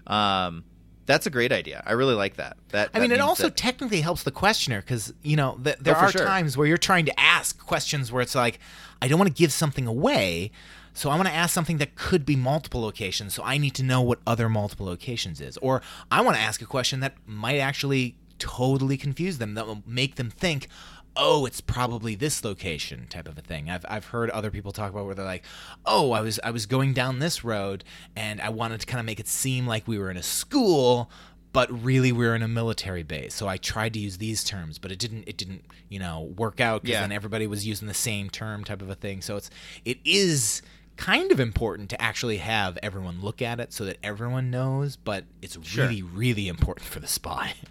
um, 0.06 0.64
that's 1.06 1.26
a 1.26 1.30
great 1.30 1.52
idea. 1.52 1.82
I 1.84 1.92
really 1.92 2.14
like 2.14 2.36
that. 2.36 2.56
That 2.68 2.90
I 2.94 3.00
mean, 3.00 3.10
that 3.10 3.16
it 3.16 3.20
also 3.20 3.44
that, 3.44 3.56
technically 3.56 4.00
helps 4.00 4.22
the 4.22 4.30
questioner 4.30 4.80
because 4.80 5.12
you 5.22 5.36
know 5.36 5.58
th- 5.62 5.78
there 5.80 5.96
Oh, 5.96 6.00
are 6.00 6.12
sure. 6.12 6.24
times 6.24 6.56
where 6.56 6.66
you're 6.66 6.78
trying 6.78 7.06
to 7.06 7.20
ask 7.20 7.58
questions 7.64 8.12
where 8.12 8.22
it's 8.22 8.34
like, 8.34 8.60
I 9.00 9.08
don't 9.08 9.18
want 9.18 9.28
to 9.28 9.34
give 9.34 9.52
something 9.52 9.86
away, 9.86 10.52
so 10.94 11.10
I 11.10 11.16
want 11.16 11.26
to 11.28 11.34
ask 11.34 11.52
something 11.52 11.78
that 11.78 11.96
could 11.96 12.24
be 12.24 12.36
multiple 12.36 12.80
locations. 12.82 13.34
So 13.34 13.42
I 13.42 13.58
need 13.58 13.74
to 13.74 13.82
know 13.82 14.00
what 14.00 14.20
other 14.26 14.48
multiple 14.48 14.86
locations 14.86 15.40
is, 15.40 15.56
or 15.58 15.82
I 16.10 16.20
want 16.20 16.36
to 16.36 16.42
ask 16.42 16.62
a 16.62 16.66
question 16.66 17.00
that 17.00 17.14
might 17.26 17.58
actually 17.58 18.16
totally 18.38 18.96
confuse 18.96 19.38
them, 19.38 19.54
that 19.54 19.66
will 19.66 19.82
make 19.86 20.14
them 20.16 20.30
think. 20.30 20.68
Oh, 21.14 21.44
it's 21.44 21.60
probably 21.60 22.14
this 22.14 22.42
location 22.44 23.06
type 23.08 23.28
of 23.28 23.36
a 23.36 23.42
thing. 23.42 23.68
I've, 23.68 23.84
I've 23.88 24.06
heard 24.06 24.30
other 24.30 24.50
people 24.50 24.72
talk 24.72 24.90
about 24.90 25.04
where 25.04 25.14
they're 25.14 25.24
like, 25.26 25.44
"Oh, 25.84 26.12
I 26.12 26.20
was 26.22 26.40
I 26.42 26.50
was 26.50 26.64
going 26.66 26.94
down 26.94 27.18
this 27.18 27.44
road 27.44 27.84
and 28.16 28.40
I 28.40 28.48
wanted 28.48 28.80
to 28.80 28.86
kind 28.86 29.00
of 29.00 29.04
make 29.06 29.20
it 29.20 29.28
seem 29.28 29.66
like 29.66 29.86
we 29.86 29.98
were 29.98 30.10
in 30.10 30.16
a 30.16 30.22
school, 30.22 31.10
but 31.52 31.70
really 31.84 32.12
we're 32.12 32.34
in 32.34 32.42
a 32.42 32.48
military 32.48 33.02
base. 33.02 33.34
So 33.34 33.46
I 33.46 33.58
tried 33.58 33.92
to 33.92 34.00
use 34.00 34.16
these 34.16 34.42
terms, 34.42 34.78
but 34.78 34.90
it 34.90 34.98
didn't 34.98 35.24
it 35.26 35.36
didn't, 35.36 35.64
you 35.90 35.98
know, 35.98 36.32
work 36.38 36.60
out 36.62 36.80
because 36.82 36.94
Yeah. 36.94 37.00
then 37.02 37.12
everybody 37.12 37.46
was 37.46 37.66
using 37.66 37.88
the 37.88 37.94
same 37.94 38.30
term 38.30 38.64
type 38.64 38.80
of 38.80 38.88
a 38.88 38.94
thing. 38.94 39.20
So 39.20 39.36
it's 39.36 39.50
it 39.84 39.98
is 40.06 40.62
kind 40.96 41.30
of 41.30 41.40
important 41.40 41.90
to 41.90 42.00
actually 42.00 42.38
have 42.38 42.78
everyone 42.82 43.20
look 43.20 43.42
at 43.42 43.60
it 43.60 43.72
so 43.74 43.84
that 43.84 43.98
everyone 44.02 44.50
knows, 44.50 44.96
but 44.96 45.24
it's 45.42 45.58
Sure. 45.62 45.88
really 45.88 46.02
really 46.02 46.48
important 46.48 46.86
for 46.86 47.00
the 47.00 47.06
spy. 47.06 47.52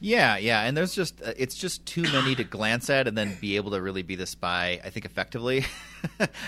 Yeah, 0.00 0.36
yeah, 0.36 0.62
and 0.62 0.76
there's 0.76 0.94
just 0.94 1.20
uh, 1.22 1.32
it's 1.36 1.54
just 1.54 1.84
too 1.86 2.02
many 2.02 2.34
to 2.34 2.44
glance 2.44 2.90
at 2.90 3.08
and 3.08 3.16
then 3.16 3.36
be 3.40 3.56
able 3.56 3.70
to 3.72 3.80
really 3.80 4.02
be 4.02 4.14
the 4.16 4.26
spy. 4.26 4.80
I 4.84 4.90
think 4.90 5.04
effectively. 5.06 5.64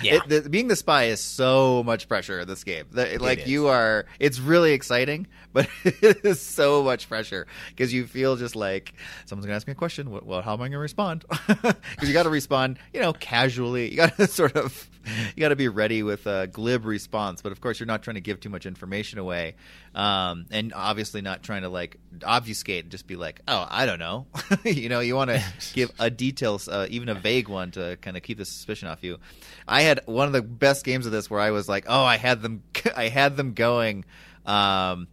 Yeah. 0.02 0.20
It- 0.24 0.28
the, 0.44 0.48
being 0.48 0.68
the 0.68 0.76
spy 0.76 1.04
is 1.04 1.20
so 1.20 1.82
much 1.82 2.06
pressure 2.06 2.38
in 2.40 2.46
this 2.46 2.62
game. 2.62 2.84
The- 2.92 3.18
like 3.18 3.48
you 3.48 3.66
are, 3.66 4.06
it's 4.20 4.38
really 4.38 4.72
exciting, 4.72 5.26
but 5.52 5.68
it 5.84 6.24
is 6.24 6.40
so 6.40 6.84
much 6.84 7.08
pressure 7.08 7.46
because 7.70 7.92
you 7.92 8.06
feel 8.06 8.36
just 8.36 8.54
like 8.54 8.94
someone's 9.24 9.46
gonna 9.46 9.56
ask 9.56 9.66
me 9.66 9.72
a 9.72 9.74
question. 9.74 10.10
Well, 10.24 10.42
how 10.42 10.52
am 10.52 10.62
I 10.62 10.68
gonna 10.68 10.78
respond? 10.78 11.24
Because 11.48 12.06
you 12.08 12.12
got 12.12 12.22
to 12.24 12.30
respond, 12.30 12.78
you 12.92 13.00
know, 13.00 13.12
casually. 13.14 13.90
You 13.90 13.96
got 13.96 14.16
to 14.18 14.26
sort 14.28 14.54
of, 14.56 14.88
you 15.36 15.40
got 15.40 15.48
to 15.48 15.56
be 15.56 15.68
ready 15.68 16.02
with 16.02 16.26
a 16.26 16.46
glib 16.46 16.84
response. 16.84 17.42
But 17.42 17.52
of 17.52 17.60
course, 17.60 17.80
you're 17.80 17.86
not 17.86 18.02
trying 18.02 18.16
to 18.16 18.20
give 18.20 18.40
too 18.40 18.48
much 18.48 18.66
information 18.66 19.18
away, 19.18 19.54
um, 19.94 20.46
and 20.50 20.72
obviously 20.74 21.20
not 21.20 21.42
trying 21.42 21.62
to 21.62 21.68
like 21.68 21.96
obfuscate. 22.24 22.84
and 22.84 22.90
Just 22.90 23.06
be 23.06 23.16
like, 23.16 23.40
oh, 23.48 23.66
I 23.68 23.86
don't 23.86 23.98
know. 23.98 24.26
you 24.64 24.88
know, 24.88 25.00
you 25.00 25.14
want 25.14 25.30
to 25.30 25.42
give 25.74 25.90
a 25.98 26.10
details, 26.10 26.68
uh, 26.68 26.86
even 26.90 27.08
a 27.08 27.14
vague 27.14 27.48
one, 27.48 27.70
to 27.72 27.96
kind 28.00 28.16
of 28.16 28.22
keep 28.22 28.38
the 28.38 28.44
suspicion 28.44 28.88
off 28.88 29.02
you. 29.02 29.18
I 29.66 29.82
had 29.82 30.00
one 30.06 30.26
of 30.26 30.32
the 30.32 30.42
best 30.42 30.84
games 30.84 31.06
of 31.06 31.12
this 31.12 31.30
where 31.30 31.40
I 31.40 31.50
was 31.50 31.68
like, 31.68 31.84
oh, 31.88 32.02
I 32.02 32.16
had 32.16 32.42
them, 32.42 32.62
I 32.96 33.08
had 33.08 33.36
them 33.36 33.54
going. 33.54 34.04
Um, 34.46 35.08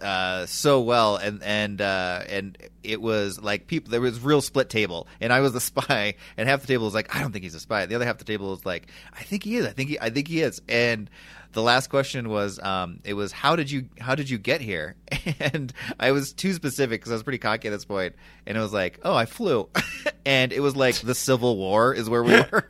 uh, 0.00 0.46
so 0.46 0.80
well, 0.80 1.16
and 1.16 1.42
and 1.42 1.80
uh, 1.80 2.22
and 2.28 2.58
it 2.82 3.00
was 3.00 3.40
like 3.40 3.66
people. 3.66 3.90
There 3.90 4.00
was 4.00 4.20
real 4.20 4.40
split 4.40 4.68
table, 4.68 5.06
and 5.20 5.32
I 5.32 5.40
was 5.40 5.52
the 5.52 5.60
spy, 5.72 6.14
and 6.36 6.48
half 6.48 6.60
the 6.60 6.66
table 6.66 6.84
was 6.84 6.94
like, 6.94 7.14
I 7.14 7.20
don't 7.20 7.32
think 7.32 7.44
he's 7.44 7.54
a 7.54 7.60
spy. 7.60 7.86
The 7.86 7.94
other 7.94 8.04
half 8.04 8.18
the 8.18 8.24
table 8.24 8.50
was 8.50 8.66
like, 8.66 8.88
I 9.12 9.22
think 9.22 9.42
he 9.42 9.56
is. 9.56 9.66
I 9.66 9.70
think 9.70 9.90
he. 9.90 10.00
I 10.00 10.10
think 10.10 10.28
he 10.28 10.42
is. 10.42 10.60
And 10.68 11.08
the 11.52 11.62
last 11.62 11.88
question 11.88 12.28
was, 12.28 12.58
um, 12.60 13.00
it 13.04 13.14
was 13.14 13.32
how 13.32 13.56
did 13.56 13.70
you 13.70 13.88
how 13.98 14.14
did 14.14 14.28
you 14.28 14.38
get 14.38 14.60
here? 14.60 14.96
And 15.38 15.72
I 15.98 16.12
was 16.12 16.32
too 16.32 16.52
specific 16.52 17.00
because 17.00 17.10
I 17.10 17.14
was 17.14 17.22
pretty 17.22 17.38
cocky 17.38 17.68
at 17.68 17.70
this 17.70 17.84
point, 17.84 18.14
and 18.46 18.56
it 18.56 18.60
was 18.60 18.72
like, 18.72 19.00
oh, 19.02 19.14
I 19.14 19.26
flew, 19.26 19.68
and 20.26 20.52
it 20.52 20.60
was 20.60 20.76
like 20.76 20.96
the 20.96 21.14
Civil 21.14 21.56
War 21.56 21.92
is 21.94 22.08
where 22.08 22.22
we 22.22 22.32
were, 22.32 22.68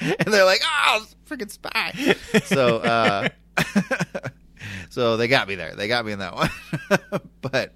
and 0.00 0.26
they're 0.26 0.44
like, 0.44 0.60
oh, 0.64 1.04
freaking 1.28 1.50
spy. 1.50 2.16
So. 2.44 2.78
uh 2.78 3.28
so 4.90 5.16
they 5.16 5.28
got 5.28 5.48
me 5.48 5.54
there. 5.54 5.74
They 5.74 5.88
got 5.88 6.04
me 6.04 6.12
in 6.12 6.18
that 6.20 6.34
one. 6.34 6.50
but 7.40 7.72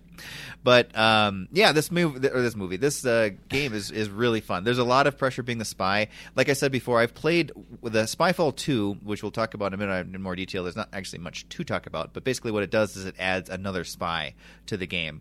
but 0.62 0.97
um, 0.97 1.49
yeah, 1.53 1.73
this 1.73 1.91
movie 1.91 2.29
or 2.29 2.41
this 2.41 2.57
movie, 2.57 2.76
this 2.76 3.05
uh, 3.05 3.31
game 3.49 3.75
is 3.75 3.91
is 3.91 4.09
really 4.09 4.41
fun. 4.41 4.64
There's 4.64 4.79
a 4.79 4.85
lot 4.85 5.07
of 5.07 5.19
pressure 5.19 5.43
being 5.43 5.59
the 5.59 5.64
spy. 5.64 6.09
Like 6.35 6.49
I 6.49 6.55
said 6.55 6.73
before, 6.73 7.00
I've 7.00 7.14
played 7.14 7.53
the 7.83 8.05
Spyfall 8.05 8.57
2, 8.57 8.99
which 9.03 9.23
we'll 9.23 9.33
talk 9.33 9.55
about 9.55 9.69
in 9.69 9.75
a 9.75 9.76
minute 9.76 10.14
in 10.14 10.23
more 10.23 10.35
detail. 10.35 10.62
There's 10.62 10.76
not 10.76 10.88
actually 10.93 11.19
much 11.21 11.49
to 11.50 11.64
talk 11.64 11.87
about, 11.87 12.14
but 12.14 12.25
basically 12.25 12.50
what 12.50 12.62
it 12.62 12.71
does 12.71 12.97
is 12.97 13.05
it 13.05 13.14
adds 13.19 13.50
another 13.50 13.85
spy 13.85 14.35
to 14.67 14.76
the 14.76 14.87
game. 14.87 15.21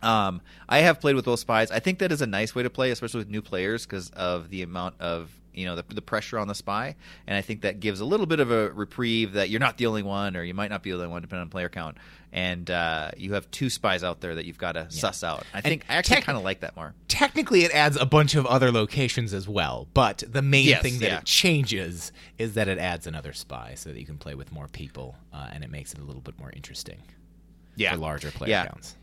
Um, 0.00 0.42
I 0.68 0.78
have 0.78 1.00
played 1.00 1.16
with 1.16 1.24
both 1.24 1.40
spies. 1.40 1.72
I 1.72 1.80
think 1.80 1.98
that 1.98 2.12
is 2.12 2.22
a 2.22 2.26
nice 2.26 2.54
way 2.54 2.62
to 2.62 2.70
play, 2.70 2.92
especially 2.92 3.18
with 3.18 3.30
new 3.30 3.42
players, 3.42 3.84
because 3.84 4.10
of 4.10 4.48
the 4.48 4.62
amount 4.62 5.00
of 5.00 5.30
you 5.54 5.66
know 5.66 5.74
the, 5.76 5.84
the 5.94 6.02
pressure 6.02 6.38
on 6.38 6.48
the 6.48 6.54
spy, 6.54 6.94
and 7.26 7.36
I 7.36 7.40
think 7.42 7.62
that 7.62 7.80
gives 7.80 8.00
a 8.00 8.04
little 8.04 8.26
bit 8.26 8.40
of 8.40 8.50
a 8.50 8.70
reprieve 8.70 9.32
that 9.34 9.50
you're 9.50 9.60
not 9.60 9.76
the 9.78 9.86
only 9.86 10.02
one, 10.02 10.36
or 10.36 10.42
you 10.42 10.54
might 10.54 10.70
not 10.70 10.82
be 10.82 10.90
the 10.90 10.96
only 10.96 11.08
one, 11.08 11.22
depending 11.22 11.42
on 11.42 11.48
player 11.48 11.68
count, 11.68 11.96
and 12.32 12.70
uh, 12.70 13.10
you 13.16 13.34
have 13.34 13.50
two 13.50 13.68
spies 13.70 14.04
out 14.04 14.20
there 14.20 14.34
that 14.34 14.44
you've 14.44 14.58
got 14.58 14.72
to 14.72 14.90
suss 14.90 15.24
out. 15.24 15.44
I 15.54 15.60
think 15.60 15.84
I 15.88 15.94
actually 15.96 16.16
tech- 16.16 16.24
kind 16.24 16.38
of 16.38 16.44
like 16.44 16.60
that 16.60 16.76
more. 16.76 16.94
Technically, 17.08 17.64
it 17.64 17.72
adds 17.72 17.96
a 17.96 18.06
bunch 18.06 18.34
of 18.34 18.46
other 18.46 18.70
locations 18.70 19.32
as 19.34 19.48
well, 19.48 19.88
but 19.94 20.22
the 20.28 20.42
main 20.42 20.66
Yes, 20.66 20.82
thing 20.82 20.98
that 21.00 21.06
yeah. 21.06 21.18
it 21.18 21.24
changes 21.24 22.12
is 22.38 22.54
that 22.54 22.68
it 22.68 22.78
adds 22.78 23.06
another 23.06 23.32
spy 23.32 23.74
so 23.74 23.90
that 23.90 23.98
you 23.98 24.06
can 24.06 24.18
play 24.18 24.34
with 24.34 24.52
more 24.52 24.68
people, 24.68 25.16
uh, 25.32 25.48
and 25.52 25.64
it 25.64 25.70
makes 25.70 25.92
it 25.92 25.98
a 25.98 26.04
little 26.04 26.22
bit 26.22 26.38
more 26.38 26.52
interesting 26.54 26.98
Yeah, 27.76 27.92
for 27.92 27.98
larger 27.98 28.30
player 28.30 28.50
Yeah. 28.50 28.66
counts. 28.66 28.94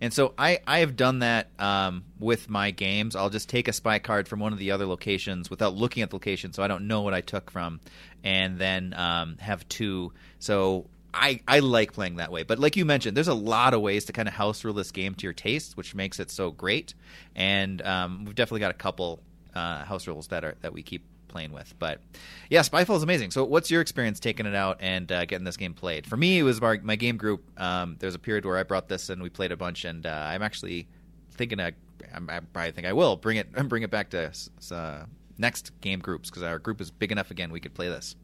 And 0.00 0.12
so 0.12 0.34
I, 0.38 0.60
I 0.66 0.80
have 0.80 0.96
done 0.96 1.20
that 1.20 1.48
um, 1.58 2.04
with 2.18 2.48
my 2.48 2.70
games. 2.70 3.16
I'll 3.16 3.30
just 3.30 3.48
take 3.48 3.68
a 3.68 3.72
spy 3.72 3.98
card 3.98 4.28
from 4.28 4.40
one 4.40 4.52
of 4.52 4.58
the 4.58 4.70
other 4.70 4.86
locations 4.86 5.50
without 5.50 5.74
looking 5.74 6.02
at 6.02 6.10
the 6.10 6.16
location, 6.16 6.52
so 6.52 6.62
I 6.62 6.68
don't 6.68 6.86
know 6.86 7.02
what 7.02 7.14
I 7.14 7.20
took 7.20 7.50
from, 7.50 7.80
and 8.24 8.58
then 8.58 8.94
um, 8.96 9.36
have 9.38 9.68
two. 9.68 10.12
So 10.38 10.86
I, 11.14 11.40
I 11.46 11.58
like 11.58 11.92
playing 11.92 12.16
that 12.16 12.32
way. 12.32 12.42
But 12.42 12.58
like 12.58 12.76
you 12.76 12.84
mentioned, 12.84 13.16
there's 13.16 13.28
a 13.28 13.34
lot 13.34 13.74
of 13.74 13.80
ways 13.80 14.06
to 14.06 14.12
kind 14.12 14.28
of 14.28 14.34
house 14.34 14.64
rule 14.64 14.74
this 14.74 14.90
game 14.90 15.14
to 15.16 15.24
your 15.24 15.32
taste, 15.32 15.76
which 15.76 15.94
makes 15.94 16.18
it 16.18 16.30
so 16.30 16.50
great. 16.50 16.94
And 17.34 17.82
um, 17.82 18.24
we've 18.24 18.34
definitely 18.34 18.60
got 18.60 18.70
a 18.70 18.74
couple 18.74 19.20
uh, 19.54 19.84
house 19.84 20.06
rules 20.06 20.28
that 20.28 20.44
are 20.44 20.56
that 20.62 20.72
we 20.72 20.82
keep 20.82 21.04
playing 21.32 21.52
with. 21.52 21.74
But 21.78 22.00
yeah, 22.50 22.60
Spyfall 22.60 22.96
is 22.96 23.02
amazing. 23.02 23.32
So 23.32 23.44
what's 23.44 23.70
your 23.70 23.80
experience 23.80 24.20
taking 24.20 24.46
it 24.46 24.54
out 24.54 24.76
and 24.80 25.10
uh, 25.10 25.24
getting 25.24 25.44
this 25.44 25.56
game 25.56 25.74
played? 25.74 26.06
For 26.06 26.16
me, 26.16 26.38
it 26.38 26.42
was 26.42 26.60
my, 26.60 26.78
my 26.82 26.94
game 26.94 27.16
group. 27.16 27.42
Um, 27.60 27.96
there 27.98 28.06
was 28.06 28.14
a 28.14 28.20
period 28.20 28.44
where 28.44 28.58
I 28.58 28.62
brought 28.62 28.88
this 28.88 29.08
and 29.08 29.22
we 29.22 29.30
played 29.30 29.50
a 29.50 29.56
bunch, 29.56 29.84
and 29.84 30.06
uh, 30.06 30.26
I'm 30.28 30.42
actually 30.42 30.86
thinking 31.32 31.58
I, 31.60 31.72
I 32.14 32.40
probably 32.52 32.72
think 32.72 32.86
I 32.86 32.92
will 32.92 33.16
bring 33.16 33.38
it 33.38 33.52
bring 33.68 33.82
it 33.82 33.90
back 33.90 34.10
to 34.10 34.30
uh, 34.70 35.04
next 35.38 35.72
game 35.80 35.98
groups 35.98 36.30
because 36.30 36.42
our 36.42 36.58
group 36.58 36.80
is 36.80 36.90
big 36.90 37.10
enough 37.10 37.30
again. 37.30 37.50
We 37.50 37.60
could 37.60 37.74
play 37.74 37.88
this. 37.88 38.14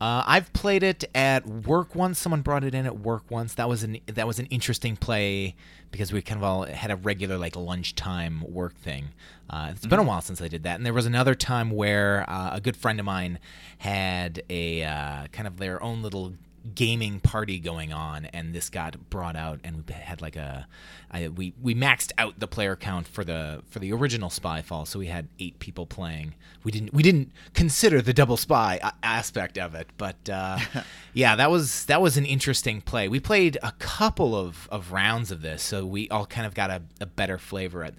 Uh, 0.00 0.22
I've 0.26 0.52
played 0.52 0.82
it 0.82 1.04
at 1.14 1.46
work 1.46 1.94
once. 1.94 2.18
Someone 2.20 2.42
brought 2.42 2.62
it 2.62 2.74
in 2.74 2.86
at 2.86 2.98
work 2.98 3.24
once. 3.30 3.54
That 3.54 3.68
was 3.68 3.82
an 3.82 3.98
that 4.06 4.26
was 4.26 4.38
an 4.38 4.46
interesting 4.46 4.96
play 4.96 5.56
because 5.90 6.12
we 6.12 6.22
kind 6.22 6.38
of 6.38 6.44
all 6.44 6.62
had 6.62 6.90
a 6.90 6.96
regular 6.96 7.36
like 7.36 7.56
lunchtime 7.56 8.44
work 8.46 8.76
thing. 8.76 9.08
Uh, 9.50 9.70
it's 9.72 9.86
been 9.86 9.98
a 9.98 10.02
while 10.02 10.20
since 10.20 10.40
I 10.40 10.48
did 10.48 10.62
that. 10.62 10.76
And 10.76 10.86
there 10.86 10.92
was 10.92 11.06
another 11.06 11.34
time 11.34 11.70
where 11.70 12.24
uh, 12.28 12.50
a 12.52 12.60
good 12.60 12.76
friend 12.76 13.00
of 13.00 13.06
mine 13.06 13.38
had 13.78 14.42
a 14.48 14.84
uh, 14.84 15.26
kind 15.32 15.48
of 15.48 15.56
their 15.56 15.82
own 15.82 16.02
little 16.02 16.34
gaming 16.74 17.20
party 17.20 17.58
going 17.58 17.92
on, 17.92 18.26
and 18.26 18.54
this 18.54 18.70
got 18.70 19.10
brought 19.10 19.36
out, 19.36 19.60
and 19.64 19.84
we 19.86 19.94
had 19.94 20.20
like 20.20 20.36
a 20.36 20.66
I, 21.10 21.28
we 21.28 21.54
we 21.60 21.74
maxed 21.74 22.12
out 22.18 22.38
the 22.38 22.46
player 22.46 22.76
count 22.76 23.08
for 23.08 23.24
the 23.24 23.62
for 23.68 23.78
the 23.78 23.92
original 23.92 24.28
Spyfall, 24.28 24.86
so 24.86 24.98
we 24.98 25.06
had 25.06 25.28
eight 25.38 25.58
people 25.58 25.86
playing. 25.86 26.34
We 26.64 26.72
didn't 26.72 26.92
we 26.92 27.02
didn't 27.02 27.32
consider 27.54 28.02
the 28.02 28.12
double 28.12 28.36
spy 28.36 28.78
a- 28.82 28.92
aspect 29.02 29.56
of 29.58 29.74
it, 29.74 29.88
but 29.96 30.28
uh, 30.28 30.58
yeah, 31.14 31.36
that 31.36 31.50
was 31.50 31.86
that 31.86 32.02
was 32.02 32.16
an 32.16 32.26
interesting 32.26 32.80
play. 32.80 33.08
We 33.08 33.20
played 33.20 33.58
a 33.62 33.72
couple 33.72 34.36
of, 34.36 34.68
of 34.70 34.92
rounds 34.92 35.30
of 35.30 35.42
this, 35.42 35.62
so 35.62 35.86
we 35.86 36.08
all 36.10 36.26
kind 36.26 36.46
of 36.46 36.54
got 36.54 36.70
a, 36.70 36.82
a 37.00 37.06
better 37.06 37.38
flavor. 37.38 37.84
At 37.84 37.94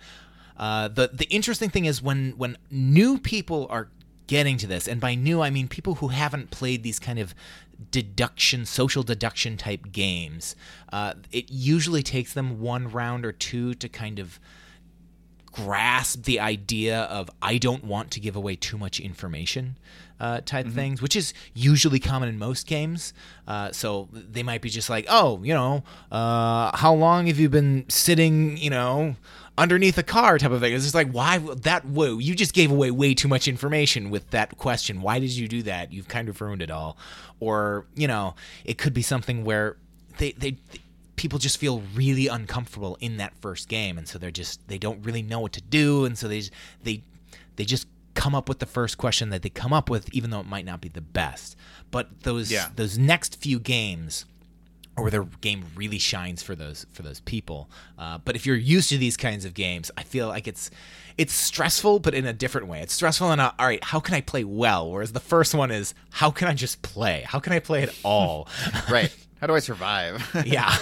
uh, 0.57 0.87
the 0.89 1.09
the 1.13 1.25
interesting 1.25 1.69
thing 1.69 1.85
is 1.85 2.01
when 2.01 2.33
when 2.37 2.57
new 2.69 3.17
people 3.17 3.65
are 3.69 3.89
getting 4.29 4.57
to 4.57 4.67
this, 4.67 4.88
and 4.88 5.01
by 5.01 5.15
new 5.15 5.41
I 5.41 5.50
mean 5.50 5.67
people 5.67 5.95
who 5.95 6.09
haven't 6.09 6.51
played 6.51 6.83
these 6.83 7.00
kind 7.00 7.17
of 7.17 7.33
deduction, 7.91 8.65
social 8.65 9.03
deduction 9.03 9.57
type 9.57 9.91
games. 9.91 10.55
Uh, 10.93 11.13
it 11.31 11.45
usually 11.50 12.03
takes 12.03 12.33
them 12.33 12.62
one 12.62 12.91
round 12.91 13.25
or 13.25 13.31
two 13.31 13.74
to 13.74 13.89
kind 13.89 14.19
of 14.19 14.39
grasp 15.51 16.24
the 16.25 16.39
idea 16.39 17.01
of 17.03 17.29
I 17.41 17.57
don't 17.57 17.83
want 17.83 18.12
to 18.12 18.19
give 18.19 18.36
away 18.36 18.55
too 18.55 18.77
much 18.77 19.00
information 19.00 19.77
uh, 20.19 20.41
type 20.45 20.65
Mm-hmm. 20.67 20.75
things, 20.75 21.01
which 21.01 21.15
is 21.15 21.33
usually 21.55 22.00
common 22.00 22.29
in 22.29 22.38
most 22.38 22.67
games. 22.67 23.13
Uh, 23.48 23.71
so 23.71 24.09
they 24.13 24.43
might 24.43 24.62
be 24.62 24.69
just 24.69 24.89
like, 24.89 25.05
oh, 25.09 25.41
you 25.43 25.53
know, 25.53 25.83
uh, 26.12 26.77
how 26.77 26.93
long 26.93 27.25
have 27.27 27.39
you 27.39 27.50
been 27.50 27.86
sitting, 27.89 28.57
you 28.57 28.69
know, 28.69 29.15
underneath 29.59 29.97
a 29.97 30.03
car 30.03 30.37
type 30.39 30.51
of 30.51 30.61
thing. 30.61 30.73
It's 30.73 30.83
just 30.85 30.95
like, 30.95 31.11
why 31.11 31.37
that? 31.37 31.85
Whoa, 31.85 32.17
you 32.17 32.33
just 32.33 32.53
gave 32.53 32.71
away 32.71 32.89
way 32.91 33.13
too 33.13 33.27
much 33.27 33.47
information 33.47 34.09
with 34.09 34.29
that 34.31 34.57
question. 34.57 35.01
Why 35.01 35.19
did 35.19 35.31
you 35.31 35.47
do 35.47 35.63
that? 35.63 35.93
You've 35.93 36.07
kind 36.07 36.29
of 36.29 36.39
ruined 36.41 36.61
it 36.61 36.71
all. 36.71 36.97
Or, 37.39 37.85
you 37.95 38.07
know, 38.07 38.35
it 38.65 38.77
could 38.77 38.93
be 38.93 39.01
something 39.01 39.43
where 39.43 39.77
they, 40.17 40.31
they, 40.33 40.57
people 41.15 41.37
just 41.39 41.57
feel 41.57 41.83
really 41.93 42.27
uncomfortable 42.27 42.97
in 43.01 43.17
that 43.17 43.33
first 43.41 43.67
game 43.67 43.97
and 43.97 44.07
so 44.07 44.17
they're 44.17 44.31
just 44.31 44.65
they 44.69 44.77
don't 44.77 45.03
really 45.05 45.21
know 45.21 45.41
what 45.41 45.51
to 45.51 45.61
do 45.61 46.05
and 46.05 46.17
so 46.17 46.29
they 46.29 46.41
they 46.83 47.03
they 47.57 47.65
just 47.65 47.87
come 48.13 48.33
up 48.33 48.47
with 48.47 48.59
the 48.59 48.65
first 48.65 48.97
question 48.97 49.29
that 49.29 49.41
they 49.41 49.49
come 49.49 49.73
up 49.73 49.89
with 49.89 50.09
even 50.13 50.29
though 50.29 50.39
it 50.39 50.45
might 50.45 50.63
not 50.65 50.79
be 50.79 50.87
the 50.87 51.01
best 51.01 51.57
but 51.91 52.07
those 52.23 52.49
Yeah. 52.49 52.69
those 52.75 52.97
next 52.97 53.35
few 53.41 53.59
games 53.59 54.23
or 55.00 55.03
where 55.03 55.12
the 55.12 55.27
game 55.41 55.65
really 55.75 56.00
shines 56.00 56.44
for 56.44 56.56
those 56.56 56.86
for 56.91 57.03
those 57.03 57.20
people 57.22 57.70
uh, 57.98 58.18
but 58.18 58.36
if 58.36 58.46
you're 58.46 58.56
used 58.56 58.89
to 58.89 58.98
these 58.98 59.18
kinds 59.18 59.46
of 59.46 59.53
games 59.53 59.89
i 59.98 60.03
feel 60.03 60.27
like 60.27 60.48
it's 60.48 60.70
it's 61.18 61.34
stressful 61.34 62.00
but 62.00 62.13
in 62.13 62.25
a 62.25 62.34
different 62.34 62.68
way 62.68 62.82
it's 62.82 62.94
stressful 62.94 63.32
in 63.32 63.39
a 63.39 63.53
all 63.58 63.68
right 63.68 63.84
how 63.84 64.00
can 64.00 64.13
i 64.13 64.22
play 64.22 64.44
well 64.44 64.91
whereas 64.91 65.13
the 65.13 65.20
first 65.20 65.53
one 65.53 65.72
is 65.72 65.94
how 66.12 66.29
can 66.29 66.48
i 66.48 66.53
just 66.53 66.82
play 66.82 67.24
how 67.25 67.39
can 67.39 67.53
i 67.53 67.60
play 67.60 67.84
it 67.84 67.96
all 68.03 68.48
Right. 68.89 69.15
How 69.39 69.48
do 69.48 69.56
I 69.56 69.60
survive? 69.60 70.27
yeah. 70.46 70.70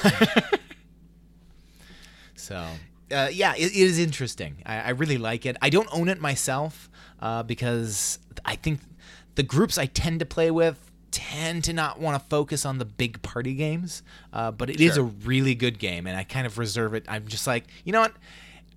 so, 2.35 2.65
uh, 3.11 3.29
yeah, 3.31 3.53
it, 3.55 3.71
it 3.71 3.75
is 3.75 3.99
interesting. 3.99 4.57
I, 4.65 4.79
I 4.79 4.89
really 4.89 5.17
like 5.17 5.45
it. 5.45 5.57
I 5.61 5.69
don't 5.69 5.89
own 5.91 6.09
it 6.09 6.19
myself 6.19 6.89
uh, 7.21 7.43
because 7.43 8.19
I 8.45 8.55
think 8.55 8.79
the 9.35 9.43
groups 9.43 9.77
I 9.77 9.85
tend 9.85 10.19
to 10.21 10.25
play 10.25 10.49
with 10.49 10.86
tend 11.11 11.63
to 11.65 11.73
not 11.73 11.99
want 11.99 12.21
to 12.21 12.29
focus 12.29 12.65
on 12.65 12.77
the 12.77 12.85
big 12.85 13.21
party 13.21 13.53
games. 13.53 14.03
Uh, 14.33 14.51
but 14.51 14.69
it 14.69 14.79
is 14.81 14.95
Sure. 14.95 15.03
a 15.03 15.07
really 15.25 15.55
good 15.55 15.79
game, 15.79 16.07
and 16.07 16.17
I 16.17 16.23
kind 16.23 16.45
of 16.47 16.57
reserve 16.57 16.93
it. 16.93 17.05
I'm 17.07 17.27
just 17.27 17.47
like, 17.47 17.65
you 17.83 17.91
know 17.93 18.01
what? 18.01 18.13